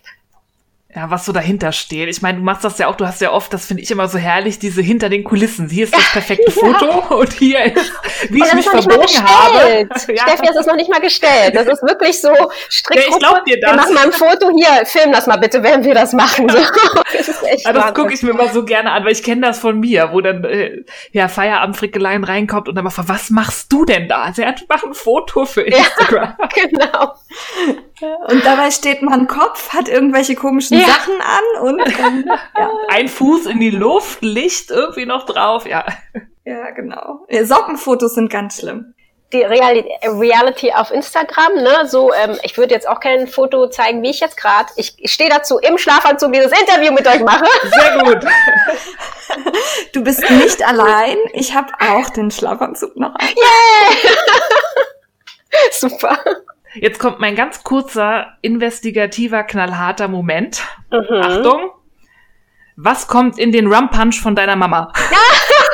[0.94, 2.08] ja, was so dahinter steht.
[2.08, 4.08] Ich meine, du machst das ja auch, du hast ja oft, das finde ich immer
[4.08, 5.68] so herrlich, diese hinter den Kulissen.
[5.68, 6.52] Hier ist das perfekte ja.
[6.52, 7.92] Foto und hier ist,
[8.30, 9.88] wie ich mich verbogen habe.
[10.08, 10.22] Ja.
[10.22, 11.54] Steffi, das ist noch nicht mal gestellt.
[11.54, 12.30] Das ist wirklich so
[12.70, 13.04] strikt.
[13.04, 13.72] Ja, ich glaub dir das.
[13.72, 16.48] Wir machen mal ein Foto hier, film das mal bitte, während wir das machen.
[16.48, 16.58] So.
[17.12, 19.42] Das ist echt ja, das gucke ich mir immer so gerne an, weil ich kenne
[19.42, 23.84] das von mir, wo dann äh, ja Feierabendfrickeleien reinkommt und dann mal was machst du
[23.84, 24.22] denn da?
[24.22, 26.36] Also, ja, mach ein Foto für Instagram.
[26.38, 27.14] Ja, genau.
[28.28, 30.86] Und dabei steht man Kopf, hat irgendwelche komischen ja.
[30.86, 32.24] Sachen an und ähm,
[32.56, 32.70] ja.
[32.88, 35.84] ein Fuß in die Luft, Licht irgendwie noch drauf, ja.
[36.44, 37.26] Ja, genau.
[37.30, 38.94] Sockenfotos sind ganz schlimm.
[39.34, 41.86] Die Reality, Reality auf Instagram, ne?
[41.86, 44.70] So, ähm, ich würde jetzt auch kein Foto zeigen, wie ich jetzt gerade.
[44.76, 47.44] Ich, ich stehe dazu im Schlafanzug dieses Interview mit euch mache.
[47.62, 48.24] Sehr gut.
[49.92, 51.18] Du bist nicht allein.
[51.34, 53.26] Ich habe auch den Schlafanzug noch an.
[53.26, 54.12] Yeah!
[55.70, 56.18] Super.
[56.80, 60.62] Jetzt kommt mein ganz kurzer, investigativer, knallharter Moment.
[60.90, 61.22] Mhm.
[61.22, 61.70] Achtung.
[62.76, 64.92] Was kommt in den Rum Punch von deiner Mama?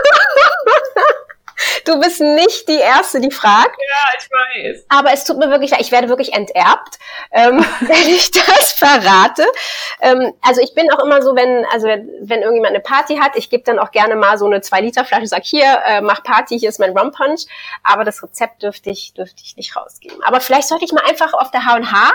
[1.84, 3.76] Du bist nicht die Erste, die fragt.
[3.78, 4.86] Ja, ich weiß.
[4.88, 5.80] Aber es tut mir wirklich leid.
[5.80, 6.98] Ich werde wirklich enterbt,
[7.32, 9.44] ähm, wenn ich das verrate.
[10.00, 13.50] Ähm, also ich bin auch immer so, wenn, also wenn irgendjemand eine Party hat, ich
[13.50, 16.80] gebe dann auch gerne mal so eine 2-Liter-Flasche, sag hier, äh, mach Party, hier ist
[16.80, 17.46] mein Rum Punch.
[17.82, 20.22] Aber das Rezept dürfte ich, dürfte ich nicht rausgeben.
[20.24, 22.12] Aber vielleicht sollte ich mal einfach auf der H&H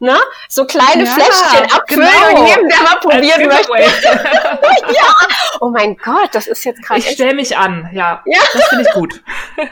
[0.00, 0.18] ne?
[0.48, 2.40] So kleine ja, Fläschchen abfüllen genau.
[2.40, 3.72] und jedem, der mal probieren möchte.
[4.94, 5.14] ja.
[5.60, 7.00] Oh mein Gott, das ist jetzt gerade.
[7.00, 8.22] Ich stelle mich an, ja.
[8.24, 8.40] ja.
[8.52, 9.22] Das finde ich gut.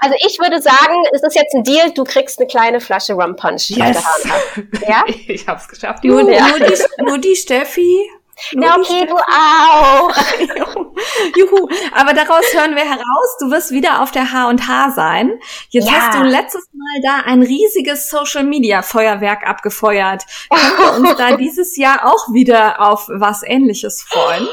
[0.00, 3.36] Also ich würde sagen, es ist jetzt ein Deal, du kriegst eine kleine Flasche Rum
[3.36, 3.70] Punch.
[3.70, 4.02] Yes.
[4.84, 5.04] Ja?
[5.28, 6.02] Ich hab's geschafft.
[6.02, 8.10] Nur, nur, die, nur die Steffi
[8.52, 10.10] ja, okay, du auch.
[11.36, 11.68] Juhu.
[11.94, 15.38] Aber daraus hören wir heraus, du wirst wieder auf der H&H sein.
[15.68, 15.94] Jetzt ja.
[15.94, 20.24] hast du letztes Mal da ein riesiges Social Media Feuerwerk abgefeuert.
[20.48, 24.48] Können wir uns da dieses Jahr auch wieder auf was ähnliches freuen?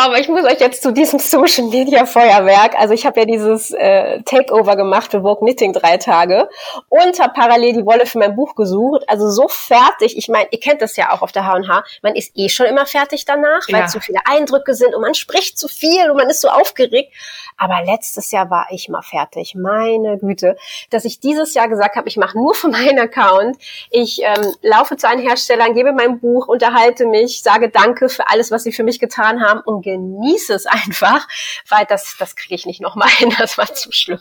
[0.00, 3.72] Aber ich muss euch jetzt zu diesem Social Media Feuerwerk, also ich habe ja dieses
[3.72, 6.48] äh, Takeover gemacht für Vogue Knitting drei Tage
[6.88, 9.02] und habe parallel die Wolle für mein Buch gesucht.
[9.08, 10.16] Also so fertig.
[10.16, 11.82] Ich meine, ihr kennt das ja auch auf der H&H.
[12.02, 13.86] Man ist eh schon immer fertig danach, weil ja.
[13.88, 17.12] zu viele Eindrücke sind und man spricht zu viel und man ist so aufgeregt.
[17.56, 19.56] Aber letztes Jahr war ich mal fertig.
[19.56, 20.56] Meine Güte,
[20.90, 23.56] dass ich dieses Jahr gesagt habe, ich mache nur für meinen Account.
[23.90, 28.52] Ich ähm, laufe zu einem Hersteller, gebe mein Buch, unterhalte mich, sage Danke für alles,
[28.52, 31.26] was sie für mich getan haben und genieße es einfach,
[31.68, 33.34] weil das, das kriege ich nicht nochmal hin.
[33.38, 34.20] Das war zu schlimm.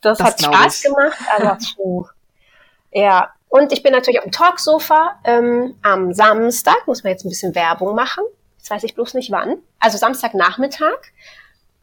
[0.00, 0.82] Das, das hat Spaß ich.
[0.84, 2.06] gemacht, aber puh.
[2.92, 7.28] Ja, und ich bin natürlich auf dem Talksofa ähm, am Samstag, muss man jetzt ein
[7.28, 8.24] bisschen Werbung machen.
[8.58, 9.58] Jetzt weiß ich bloß nicht wann.
[9.78, 10.98] Also Samstagnachmittag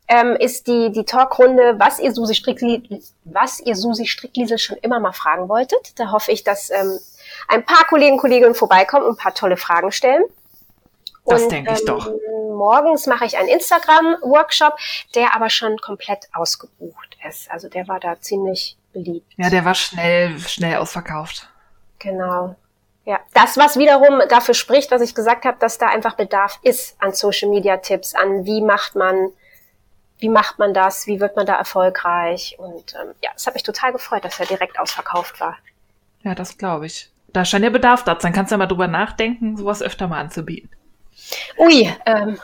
[0.07, 4.99] ähm, ist die, die Talkrunde, was ihr Susi Strickli, was ihr Susi Strickliesel schon immer
[4.99, 5.97] mal fragen wolltet.
[5.97, 6.99] Da hoffe ich, dass ähm,
[7.47, 10.23] ein paar Kollegen und Kolleginnen vorbeikommen und ein paar tolle Fragen stellen.
[11.25, 12.11] Das denke ich ähm, doch.
[12.55, 14.77] Morgens mache ich einen Instagram-Workshop,
[15.15, 17.49] der aber schon komplett ausgebucht ist.
[17.51, 19.31] Also der war da ziemlich beliebt.
[19.37, 21.49] Ja, der war schnell, schnell ausverkauft.
[21.99, 22.55] Genau.
[23.05, 26.95] Ja, das, was wiederum dafür spricht, was ich gesagt habe, dass da einfach Bedarf ist
[27.01, 29.29] an Social Media Tipps, an wie macht man,
[30.19, 32.55] wie macht man das, wie wird man da erfolgreich.
[32.59, 35.57] Und ähm, ja, es hat mich total gefreut, dass er direkt ausverkauft war.
[36.23, 37.09] Ja, das glaube ich.
[37.33, 38.15] Da scheint ja Bedarf da.
[38.15, 40.69] Dann kannst du ja mal drüber nachdenken, sowas öfter mal anzubieten.
[41.57, 42.39] Ui, ähm,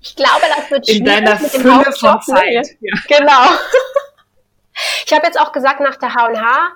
[0.00, 1.00] ich glaube, das wird schwierig.
[1.00, 2.76] In deiner mit dem Fülle von Zeit.
[2.80, 2.94] Ja.
[3.08, 3.58] Genau.
[5.06, 6.72] Ich habe jetzt auch gesagt nach der H&H,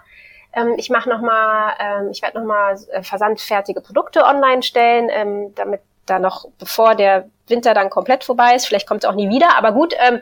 [0.54, 5.08] ähm, ich mache noch mal, ähm, ich werde noch mal äh, versandfertige Produkte online stellen,
[5.11, 9.14] ähm, damit da noch, bevor der Winter dann komplett vorbei ist, vielleicht kommt es auch
[9.14, 10.20] nie wieder, aber gut, ähm,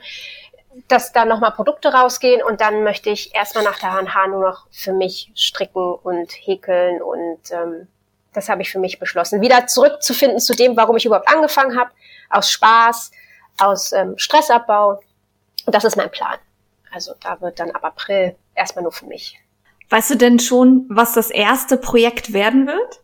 [0.89, 4.67] dass da nochmal Produkte rausgehen und dann möchte ich erstmal nach der H&H nur noch
[4.71, 7.89] für mich stricken und häkeln und ähm,
[8.37, 9.41] das habe ich für mich beschlossen.
[9.41, 11.91] Wieder zurückzufinden zu dem, warum ich überhaupt angefangen habe,
[12.29, 13.11] aus Spaß,
[13.59, 15.01] aus ähm, Stressabbau.
[15.65, 16.39] Und das ist mein Plan.
[16.93, 19.39] Also da wird dann ab April erstmal nur für mich.
[19.89, 23.01] Weißt du denn schon, was das erste Projekt werden wird?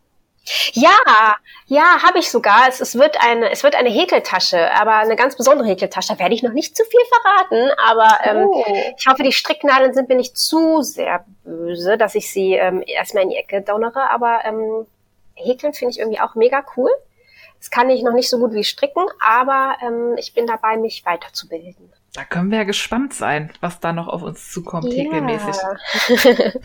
[0.73, 2.67] Ja, ja, habe ich sogar.
[2.67, 6.13] Es, es, wird eine, es wird eine Häkeltasche, aber eine ganz besondere Häkeltasche.
[6.13, 8.65] Da werde ich noch nicht zu viel verraten, aber ähm, oh.
[8.97, 13.23] ich hoffe, die Stricknadeln sind mir nicht zu sehr böse, dass ich sie ähm, erstmal
[13.23, 14.09] in die Ecke donnere.
[14.09, 14.85] Aber ähm,
[15.35, 16.91] Häkeln finde ich irgendwie auch mega cool.
[17.57, 21.05] Das kann ich noch nicht so gut wie Stricken, aber ähm, ich bin dabei, mich
[21.05, 21.93] weiterzubilden.
[22.15, 25.03] Da können wir ja gespannt sein, was da noch auf uns zukommt, ja.
[25.03, 25.55] häkelmäßig.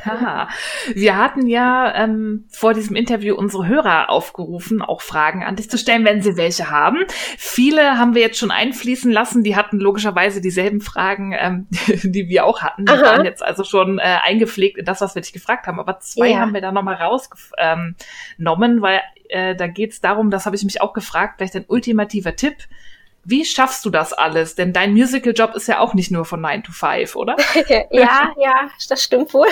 [0.05, 0.49] ja.
[0.93, 5.79] Wir hatten ja ähm, vor diesem Interview unsere Hörer aufgerufen, auch Fragen an dich zu
[5.79, 6.99] stellen, wenn sie welche haben.
[7.39, 11.67] Viele haben wir jetzt schon einfließen lassen, die hatten logischerweise dieselben Fragen, ähm,
[12.03, 12.85] die wir auch hatten.
[12.85, 13.03] Die Aha.
[13.03, 15.81] waren jetzt also schon äh, eingepflegt in das, was wir dich gefragt haben.
[15.81, 16.41] Aber zwei ja.
[16.41, 17.97] haben wir da nochmal rausgenommen,
[18.39, 21.65] ähm, weil äh, da geht es darum, das habe ich mich auch gefragt, vielleicht ein
[21.69, 22.57] ultimativer Tipp
[23.29, 24.55] wie schaffst du das alles?
[24.55, 27.37] Denn dein Musical-Job ist ja auch nicht nur von 9 to 5, oder?
[27.91, 29.49] ja, ja, das stimmt wohl.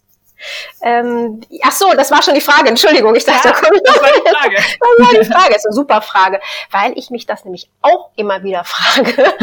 [0.82, 2.70] ähm, ach so, das war schon die Frage.
[2.70, 4.56] Entschuldigung, ich dachte, ja, da komme ich das war die Frage.
[4.56, 5.48] Das war die Frage.
[5.48, 9.34] Das ist eine super Frage, weil ich mich das nämlich auch immer wieder frage.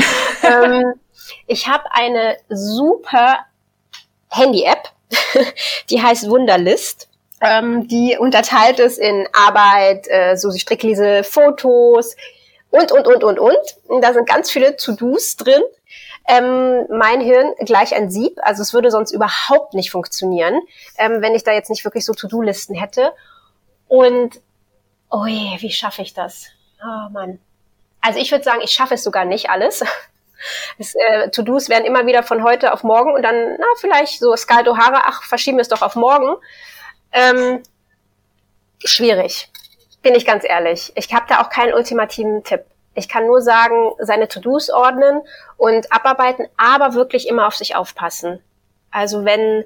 [0.42, 0.94] ähm,
[1.46, 3.46] ich habe eine super
[4.30, 4.90] Handy-App,
[5.92, 7.08] die heißt Wunderlist.
[7.40, 12.16] Ähm, die unterteilt es in Arbeit, äh, so Stricklese, Fotos,
[12.74, 14.02] und, und, und, und, und.
[14.02, 15.62] Da sind ganz viele To-Dos drin.
[16.28, 20.60] Ähm, mein Hirn gleich ein Sieb, also es würde sonst überhaupt nicht funktionieren,
[20.98, 23.12] ähm, wenn ich da jetzt nicht wirklich so To-Do-Listen hätte.
[23.88, 24.40] Und,
[25.12, 26.48] oh je, wie schaffe ich das?
[26.82, 27.40] Oh Mann.
[28.02, 29.84] Also ich würde sagen, ich schaffe es sogar nicht alles.
[30.78, 34.36] Es, äh, To-Dos werden immer wieder von heute auf morgen und dann, na, vielleicht so
[34.36, 36.36] Scarlett O'Hara, ach, verschieben wir es doch auf morgen.
[37.14, 37.64] Ähm,
[38.84, 39.50] schwierig.
[40.04, 40.92] Bin ich ganz ehrlich.
[40.96, 42.66] Ich habe da auch keinen ultimativen Tipp.
[42.94, 45.22] Ich kann nur sagen, seine To-Dos ordnen
[45.58, 48.44] und abarbeiten, aber wirklich immer auf sich aufpassen.
[48.92, 49.66] Also wenn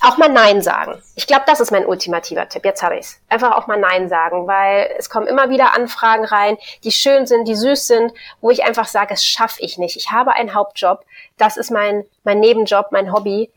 [0.00, 1.02] auch mal Nein sagen.
[1.16, 2.64] Ich glaube, das ist mein ultimativer Tipp.
[2.64, 3.20] Jetzt habe ich's.
[3.28, 7.48] Einfach auch mal Nein sagen, weil es kommen immer wieder Anfragen rein, die schön sind,
[7.48, 9.96] die süß sind, wo ich einfach sage, es schaffe ich nicht.
[9.96, 11.04] Ich habe einen Hauptjob.
[11.36, 13.50] Das ist mein, mein Nebenjob, mein Hobby.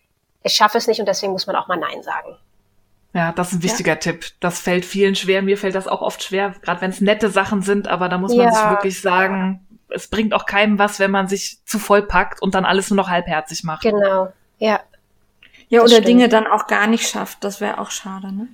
[0.44, 2.38] Ich schaffe es nicht und deswegen muss man auch mal Nein sagen.
[3.14, 3.98] Ja, das ist ein wichtiger ja.
[3.98, 4.26] Tipp.
[4.40, 5.42] Das fällt vielen schwer.
[5.42, 8.34] Mir fällt das auch oft schwer, gerade wenn es nette Sachen sind, aber da muss
[8.34, 8.54] man ja.
[8.54, 12.56] sich wirklich sagen, es bringt auch keinem was, wenn man sich zu voll packt und
[12.56, 13.82] dann alles nur noch halbherzig macht.
[13.82, 14.80] Genau, ja.
[15.68, 16.08] Ja, oder stimmt.
[16.08, 17.44] Dinge dann auch gar nicht schafft.
[17.44, 18.48] Das wäre auch schade, ne?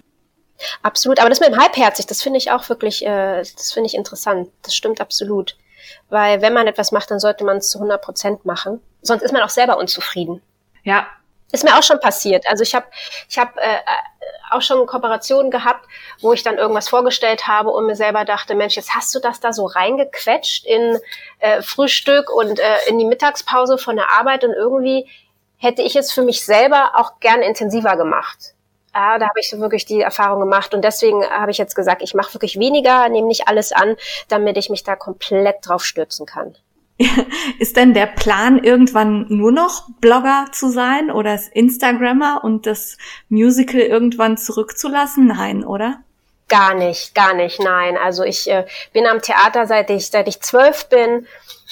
[0.82, 3.96] Absolut, aber das mit dem halbherzig, das finde ich auch wirklich, äh, das finde ich
[3.96, 4.50] interessant.
[4.63, 5.56] Das stimmt absolut.
[6.10, 8.82] Weil wenn man etwas macht, dann sollte man es zu 100 Prozent machen.
[9.02, 10.41] Sonst ist man auch selber unzufrieden.
[10.84, 11.08] Ja.
[11.51, 12.45] Ist mir auch schon passiert.
[12.49, 12.88] Also ich habe
[13.29, 13.79] ich hab, äh,
[14.51, 15.86] auch schon Kooperationen gehabt,
[16.21, 19.39] wo ich dann irgendwas vorgestellt habe und mir selber dachte, Mensch, jetzt hast du das
[19.39, 20.99] da so reingequetscht in
[21.39, 25.10] äh, Frühstück und äh, in die Mittagspause von der Arbeit und irgendwie
[25.57, 28.53] hätte ich es für mich selber auch gern intensiver gemacht.
[28.93, 32.01] Ja, da habe ich so wirklich die Erfahrung gemacht und deswegen habe ich jetzt gesagt,
[32.01, 33.95] ich mache wirklich weniger, nehme nicht alles an,
[34.27, 36.55] damit ich mich da komplett drauf stürzen kann.
[37.60, 42.97] Ist denn der Plan, irgendwann nur noch Blogger zu sein oder Instagrammer und das
[43.29, 45.27] Musical irgendwann zurückzulassen?
[45.27, 45.99] Nein, oder?
[46.49, 47.97] Gar nicht, gar nicht, nein.
[47.97, 51.27] Also ich äh, bin am Theater seit ich seit ich zwölf bin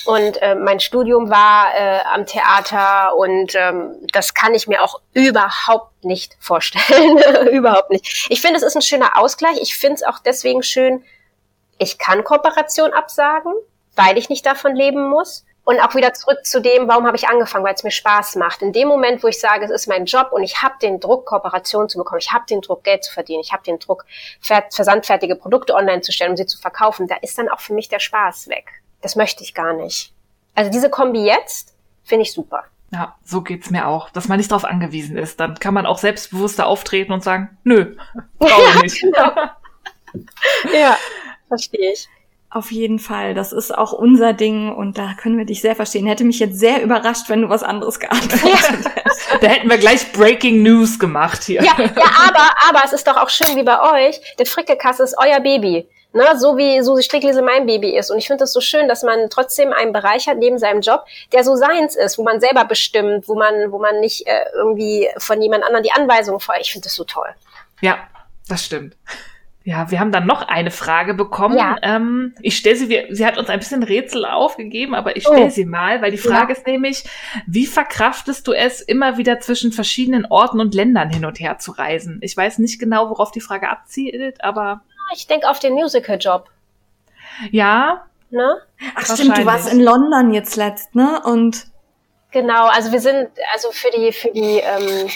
[0.06, 5.00] und äh, mein Studium war äh, am Theater und ähm, das kann ich mir auch
[5.14, 7.18] überhaupt nicht vorstellen,
[7.52, 8.28] überhaupt nicht.
[8.30, 9.58] Ich finde, es ist ein schöner Ausgleich.
[9.62, 11.04] Ich finde es auch deswegen schön.
[11.78, 13.54] Ich kann Kooperation absagen
[13.96, 15.46] weil ich nicht davon leben muss.
[15.64, 18.62] Und auch wieder zurück zu dem, warum habe ich angefangen, weil es mir Spaß macht.
[18.62, 21.26] In dem Moment, wo ich sage, es ist mein Job und ich habe den Druck,
[21.26, 24.06] Kooperation zu bekommen, ich habe den Druck, Geld zu verdienen, ich habe den Druck,
[24.42, 27.90] versandfertige Produkte online zu stellen, um sie zu verkaufen, da ist dann auch für mich
[27.90, 28.84] der Spaß weg.
[29.02, 30.14] Das möchte ich gar nicht.
[30.54, 32.66] Also diese Kombi jetzt finde ich super.
[32.92, 35.40] Ja, so geht's mir auch, dass man nicht darauf angewiesen ist.
[35.40, 37.96] Dann kann man auch selbstbewusster auftreten und sagen, nö,
[38.38, 39.02] brauche ich nicht.
[39.02, 39.32] Genau.
[40.74, 40.98] ja,
[41.48, 42.08] verstehe ich.
[42.50, 43.34] Auf jeden Fall.
[43.34, 46.08] Das ist auch unser Ding und da können wir dich sehr verstehen.
[46.08, 49.22] Hätte mich jetzt sehr überrascht, wenn du was anderes geantwortet hättest.
[49.42, 51.62] da hätten wir gleich Breaking News gemacht hier.
[51.64, 51.90] Ja, ja,
[52.28, 54.22] aber, aber es ist doch auch schön wie bei euch.
[54.40, 55.88] Der Frickekasse ist euer Baby.
[56.14, 58.10] Ne, so wie Susi Stricklese mein Baby ist.
[58.10, 61.04] Und ich finde es so schön, dass man trotzdem einen Bereich hat neben seinem Job,
[61.34, 65.10] der so seins ist, wo man selber bestimmt, wo man, wo man nicht äh, irgendwie
[65.18, 66.62] von jemand anderem die Anweisungen folgt.
[66.62, 67.28] Ich finde das so toll.
[67.82, 67.98] Ja,
[68.48, 68.96] das stimmt.
[69.68, 71.58] Ja, wir haben dann noch eine Frage bekommen.
[71.58, 71.76] Ja.
[71.82, 75.48] Ähm, ich stelle sie, wir, sie hat uns ein bisschen Rätsel aufgegeben, aber ich stelle
[75.48, 75.50] Oh.
[75.50, 76.58] sie mal, weil die Frage Ja.
[76.60, 77.04] ist nämlich,
[77.48, 81.72] wie verkraftest du es, immer wieder zwischen verschiedenen Orten und Ländern hin und her zu
[81.72, 82.20] reisen?
[82.22, 84.82] Ich weiß nicht genau, worauf die Frage abzielt, aber
[85.16, 86.48] Ich denke auf den Musical-Job.
[87.52, 88.58] ja, Ne?
[88.96, 91.22] Ach stimmt, du warst in London jetzt letzt, ne?
[91.24, 91.68] Und
[92.32, 95.10] Genau, also wir sind, also für die, für die, ähm,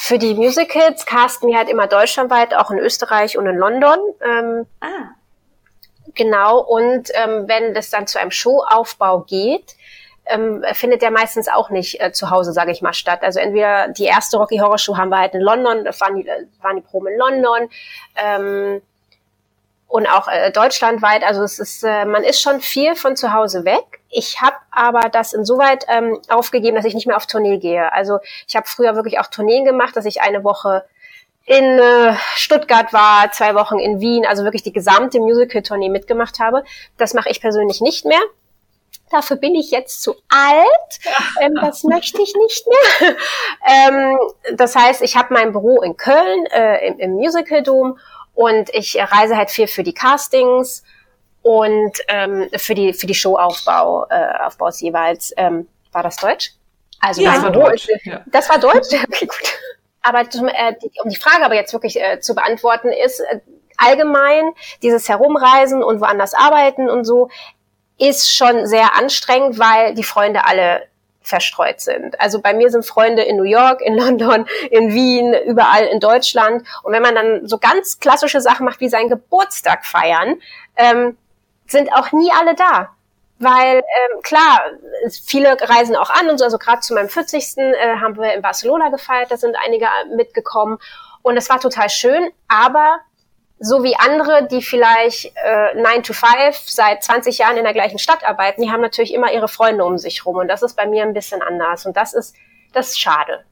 [0.00, 3.98] für die Musicals casten wir halt immer deutschlandweit, auch in Österreich und in London.
[4.24, 5.10] Ähm, ah,
[6.14, 9.76] Genau, und ähm, wenn das dann zu einem Showaufbau geht,
[10.26, 13.20] ähm, findet der meistens auch nicht äh, zu Hause, sage ich mal, statt.
[13.22, 16.26] Also entweder die erste Rocky Horror Show haben wir halt in London, da waren die,
[16.26, 17.68] äh, waren die Proben in London
[18.16, 18.82] ähm,
[19.88, 21.24] und auch äh, deutschlandweit.
[21.24, 24.00] Also es ist, äh, man ist schon viel von zu Hause weg.
[24.10, 27.90] Ich habe aber das insoweit ähm, aufgegeben, dass ich nicht mehr auf Tournee gehe.
[27.92, 30.84] Also ich habe früher wirklich auch Tourneen gemacht, dass ich eine Woche
[31.46, 36.62] in äh, Stuttgart war, zwei Wochen in Wien, also wirklich die gesamte Musical-Tournee mitgemacht habe.
[36.98, 38.20] Das mache ich persönlich nicht mehr.
[39.10, 41.16] Dafür bin ich jetzt zu alt.
[41.40, 43.16] Ähm, das möchte ich nicht mehr.
[43.88, 44.18] ähm,
[44.56, 47.96] das heißt, ich habe mein Büro in Köln äh, im, im Musical Dome
[48.38, 50.84] und ich reise halt viel für die Castings
[51.42, 55.34] und ähm, für die für die Showaufbau äh, Aufbaus jeweils.
[55.36, 56.52] Ähm, war das Deutsch?
[57.00, 57.88] Also Ja, das war Deutsch.
[58.04, 58.20] Ja.
[58.26, 58.86] das war Deutsch?
[59.08, 59.58] Okay, gut.
[60.02, 63.40] Aber zum, äh, die, um die Frage aber jetzt wirklich äh, zu beantworten ist, äh,
[63.76, 67.30] allgemein dieses Herumreisen und woanders arbeiten und so
[67.98, 70.86] ist schon sehr anstrengend, weil die Freunde alle
[71.28, 72.20] verstreut sind.
[72.20, 76.66] Also bei mir sind Freunde in New York, in London, in Wien, überall in Deutschland.
[76.82, 80.40] Und wenn man dann so ganz klassische Sachen macht, wie seinen Geburtstag feiern,
[80.76, 81.16] ähm,
[81.66, 82.90] sind auch nie alle da.
[83.40, 84.62] Weil ähm, klar,
[85.24, 87.58] viele reisen auch an und so, also gerade zu meinem 40.
[87.58, 90.78] Äh, haben wir in Barcelona gefeiert, da sind einige mitgekommen
[91.22, 93.00] und es war total schön, aber
[93.60, 97.98] so wie andere, die vielleicht äh, 9 to 5 seit 20 Jahren in der gleichen
[97.98, 100.86] Stadt arbeiten, die haben natürlich immer ihre Freunde um sich rum und das ist bei
[100.86, 102.34] mir ein bisschen anders und das ist,
[102.72, 103.44] das ist schade.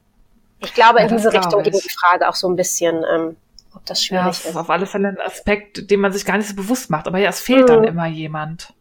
[0.61, 1.73] Ich glaube, Ja, in diese Richtung ich.
[1.73, 3.37] geht die Frage auch so ein bisschen, ähm,
[3.75, 4.57] ob das Ja, schwierig das ist ist.
[4.57, 7.07] auf alle Fälle ein Aspekt, den man sich gar nicht so bewusst macht.
[7.07, 7.89] Aber ja, es fehlt dann Mhm.
[7.89, 8.73] immer jemand.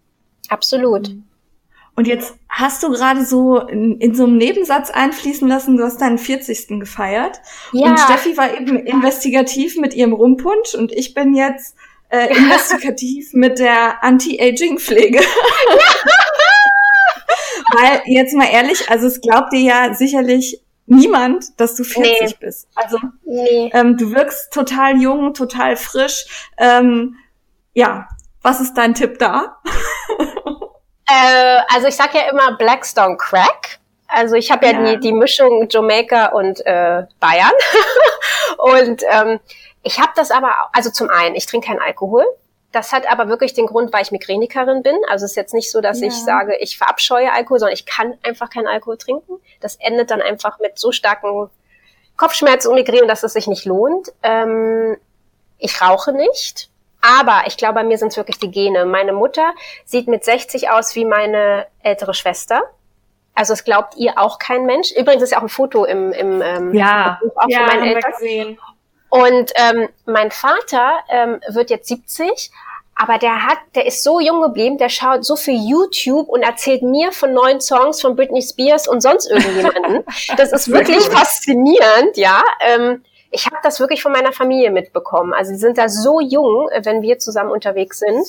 [0.49, 1.09] Absolut.
[1.95, 6.01] Und jetzt hast du gerade so in, in so einem Nebensatz einfließen lassen, du hast
[6.01, 6.79] deinen 40.
[6.79, 7.39] gefeiert.
[7.71, 11.75] Ja, Und Steffi war eben investigativ mit ihrem Rumpunsch und ich bin jetzt
[12.09, 15.19] äh, investigativ mit der Anti-Aging-Pflege.
[17.73, 22.67] Weil, jetzt mal ehrlich, also es glaubt dir ja sicherlich niemand, dass du 40 bist.
[22.75, 23.69] Also nee.
[23.73, 26.49] ähm, du wirkst total jung, total frisch.
[26.57, 27.15] Ähm,
[27.73, 28.07] ja,
[28.41, 29.57] was ist dein Tipp da?
[31.09, 33.79] Äh, also ich sag ja immer Blackstone Crack.
[34.07, 34.83] Also ich habe ja, Ja.
[34.93, 37.51] die, die Mischung Jamaica und äh, Bayern.
[38.57, 39.39] und ähm,
[39.83, 42.25] ich habe das aber, also zum einen, ich trinke keinen Alkohol.
[42.71, 44.97] Das hat aber wirklich den Grund, weil ich Migränekerin bin.
[45.09, 46.07] Also es ist jetzt nicht so, dass Ja.
[46.07, 49.33] ich sage, ich verabscheue Alkohol, sondern ich kann einfach keinen Alkohol trinken.
[49.61, 51.49] Das endet dann einfach mit so starken
[52.17, 54.11] Kopfschmerzen und Migräne, dass es sich nicht lohnt.
[54.23, 54.97] Ähm,
[55.57, 56.69] ich rauche nicht.
[57.19, 58.85] Aber ich glaube, bei mir sind es wirklich die Gene.
[58.85, 59.53] Meine Mutter
[59.85, 62.61] sieht mit 60 aus wie meine ältere Schwester.
[63.35, 64.91] Also es glaubt ihr auch kein Mensch.
[64.91, 67.19] Übrigens ist ja auch ein Foto im, im ähm, Ja.
[67.21, 68.11] Buch auch von meinen Eltern.
[68.11, 68.59] gesehen.
[69.09, 72.51] Und ähm, mein Vater ähm, wird jetzt 70,
[72.95, 76.81] aber der hat, der ist so jung geblieben, der schaut so viel YouTube und erzählt
[76.81, 80.03] mir von neuen Songs von Britney Spears und sonst irgendjemanden.
[80.37, 82.41] Das ist wirklich faszinierend, ja.
[82.61, 83.03] Ähm,
[83.35, 85.33] ich habe das wirklich von meiner Familie mitbekommen.
[85.33, 88.25] Also die sind da so jung, äh, wenn wir zusammen unterwegs sind.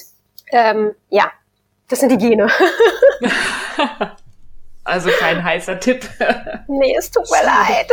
[0.51, 1.31] Ähm, ja,
[1.89, 2.49] das sind die Gene.
[4.87, 6.09] Also kein heißer Tipp.
[6.69, 7.91] nee, es tut mir leid.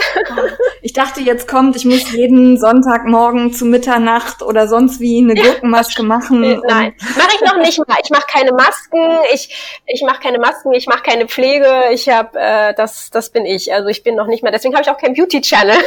[0.84, 6.04] Ich dachte, jetzt kommt, ich muss jeden Sonntagmorgen zu Mitternacht oder sonst wie eine Gurkenmaske
[6.04, 6.41] machen.
[6.41, 7.98] Nein, mache ich noch nicht mal.
[8.04, 11.68] Ich mache keine Masken, ich, ich mache keine Masken, ich mache keine Pflege.
[11.91, 13.74] Ich habe, äh, das, das bin ich.
[13.74, 15.78] Also ich bin noch nicht mal, deswegen habe ich auch kein Beauty-Channel.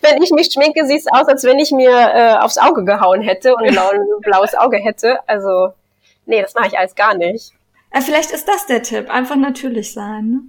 [0.00, 3.20] wenn ich mich schminke, sieht es aus, als wenn ich mir äh, aufs Auge gehauen
[3.20, 5.18] hätte und ein blau, blaues Auge hätte.
[5.26, 5.74] Also,
[6.24, 7.52] nee, das mache ich alles gar nicht.
[7.90, 10.30] Äh, vielleicht ist das der Tipp, einfach natürlich sein.
[10.30, 10.40] Ne?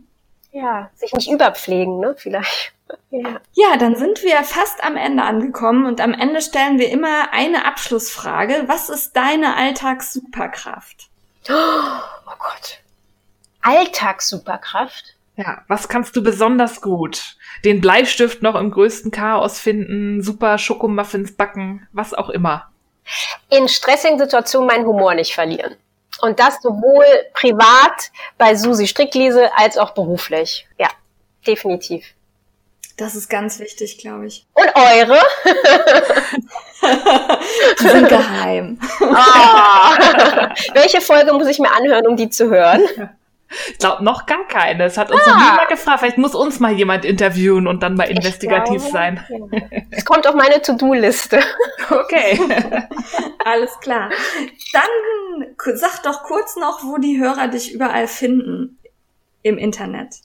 [0.60, 2.74] Ja, sich nicht überpflegen, ne, vielleicht.
[3.12, 3.40] Ja.
[3.54, 7.66] Ja, dann sind wir fast am Ende angekommen und am Ende stellen wir immer eine
[7.66, 8.64] Abschlussfrage.
[8.66, 11.08] Was ist deine Alltagssuperkraft?
[11.50, 12.80] Oh Gott.
[13.62, 15.16] Alltagssuperkraft.
[15.36, 17.36] Ja, was kannst du besonders gut?
[17.64, 22.72] Den Bleistift noch im größten Chaos finden, super Schokomuffins backen, was auch immer.
[23.50, 25.76] in stressigen Situationen meinen Humor nicht verlieren.
[26.22, 30.68] Und das sowohl privat bei Susi Stricklese als auch beruflich.
[30.78, 30.90] Ja,
[31.46, 32.06] definitiv.
[32.98, 34.46] Das ist ganz wichtig, glaube ich.
[34.54, 35.22] Und eure?
[37.80, 38.78] die sind geheim.
[39.00, 39.06] Oh.
[40.74, 42.82] Welche Folge muss ich mir anhören, um die zu hören?
[43.72, 44.86] Ich glaube noch gar keine.
[44.86, 45.30] Es hat uns ah.
[45.30, 46.00] noch niemand gefragt.
[46.00, 49.26] Vielleicht muss uns mal jemand interviewen und dann mal investigativ glaube, sein.
[49.30, 49.62] Ja.
[49.92, 51.42] Es kommt auf meine To-Do-Liste.
[51.90, 52.40] Okay.
[53.46, 54.10] Alles klar.
[54.74, 58.78] Dann sag doch kurz noch, wo die Hörer dich überall finden
[59.42, 60.16] im Internet.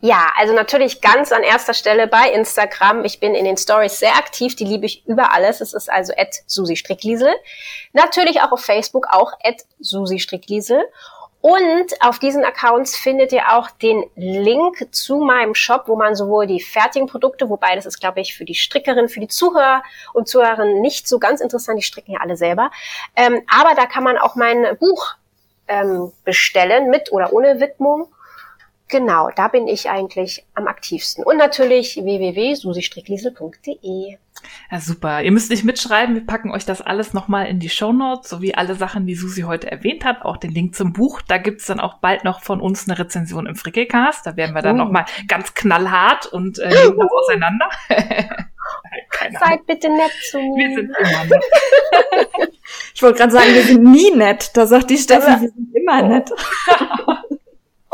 [0.00, 3.04] Ja, also natürlich ganz an erster Stelle bei Instagram.
[3.04, 5.60] Ich bin in den Stories sehr aktiv, die liebe ich über alles.
[5.60, 7.34] Es ist also at Susi Strickliesel.
[7.92, 10.84] Natürlich auch auf Facebook, auch at Susi Strickliesel.
[11.46, 16.48] Und auf diesen Accounts findet ihr auch den Link zu meinem Shop, wo man sowohl
[16.48, 20.26] die fertigen Produkte, wobei das ist, glaube ich, für die Strickerin, für die Zuhörer und
[20.26, 22.72] Zuhörerinnen nicht so ganz interessant, die stricken ja alle selber.
[23.14, 25.14] Ähm, aber da kann man auch mein Buch
[25.68, 28.08] ähm, bestellen, mit oder ohne Widmung.
[28.88, 31.24] Genau, da bin ich eigentlich am aktivsten.
[31.24, 34.18] Und natürlich www.susistrickliesel.de.
[34.70, 35.22] Ja, super.
[35.22, 36.14] Ihr müsst nicht mitschreiben.
[36.14, 39.42] Wir packen euch das alles nochmal in die Show Notes, sowie alle Sachen, die Susi
[39.42, 40.22] heute erwähnt hat.
[40.22, 41.20] Auch den Link zum Buch.
[41.22, 44.24] Da gibt's dann auch bald noch von uns eine Rezension im Frickelcast.
[44.26, 44.84] Da werden wir dann oh.
[44.84, 47.68] nochmal ganz knallhart und äh, nehmen das auseinander.
[49.40, 50.68] Seid bitte nett zu mir.
[50.68, 51.42] Wir sind immer nett.
[52.94, 54.56] ich wollte gerade sagen, wir sind nie nett.
[54.56, 56.30] Da sagt die Steffi, wir sind immer nett.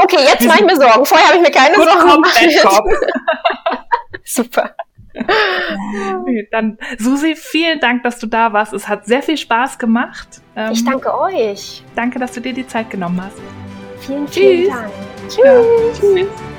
[0.02, 1.04] Okay, jetzt mache ich mir Sorgen.
[1.04, 2.40] Vorher habe ich mir keine Good Sorgen gemacht.
[4.24, 4.74] Super.
[6.50, 8.72] Dann, Susi, vielen Dank, dass du da warst.
[8.72, 10.40] Es hat sehr viel Spaß gemacht.
[10.56, 11.82] Ähm, ich danke euch.
[11.94, 13.36] Danke, dass du dir die Zeit genommen hast.
[14.00, 14.74] Vielen, vielen Tschüss.
[14.74, 14.92] Dank.
[15.28, 15.44] Tschüss.
[15.44, 15.62] Ja,
[16.00, 16.51] tschüss.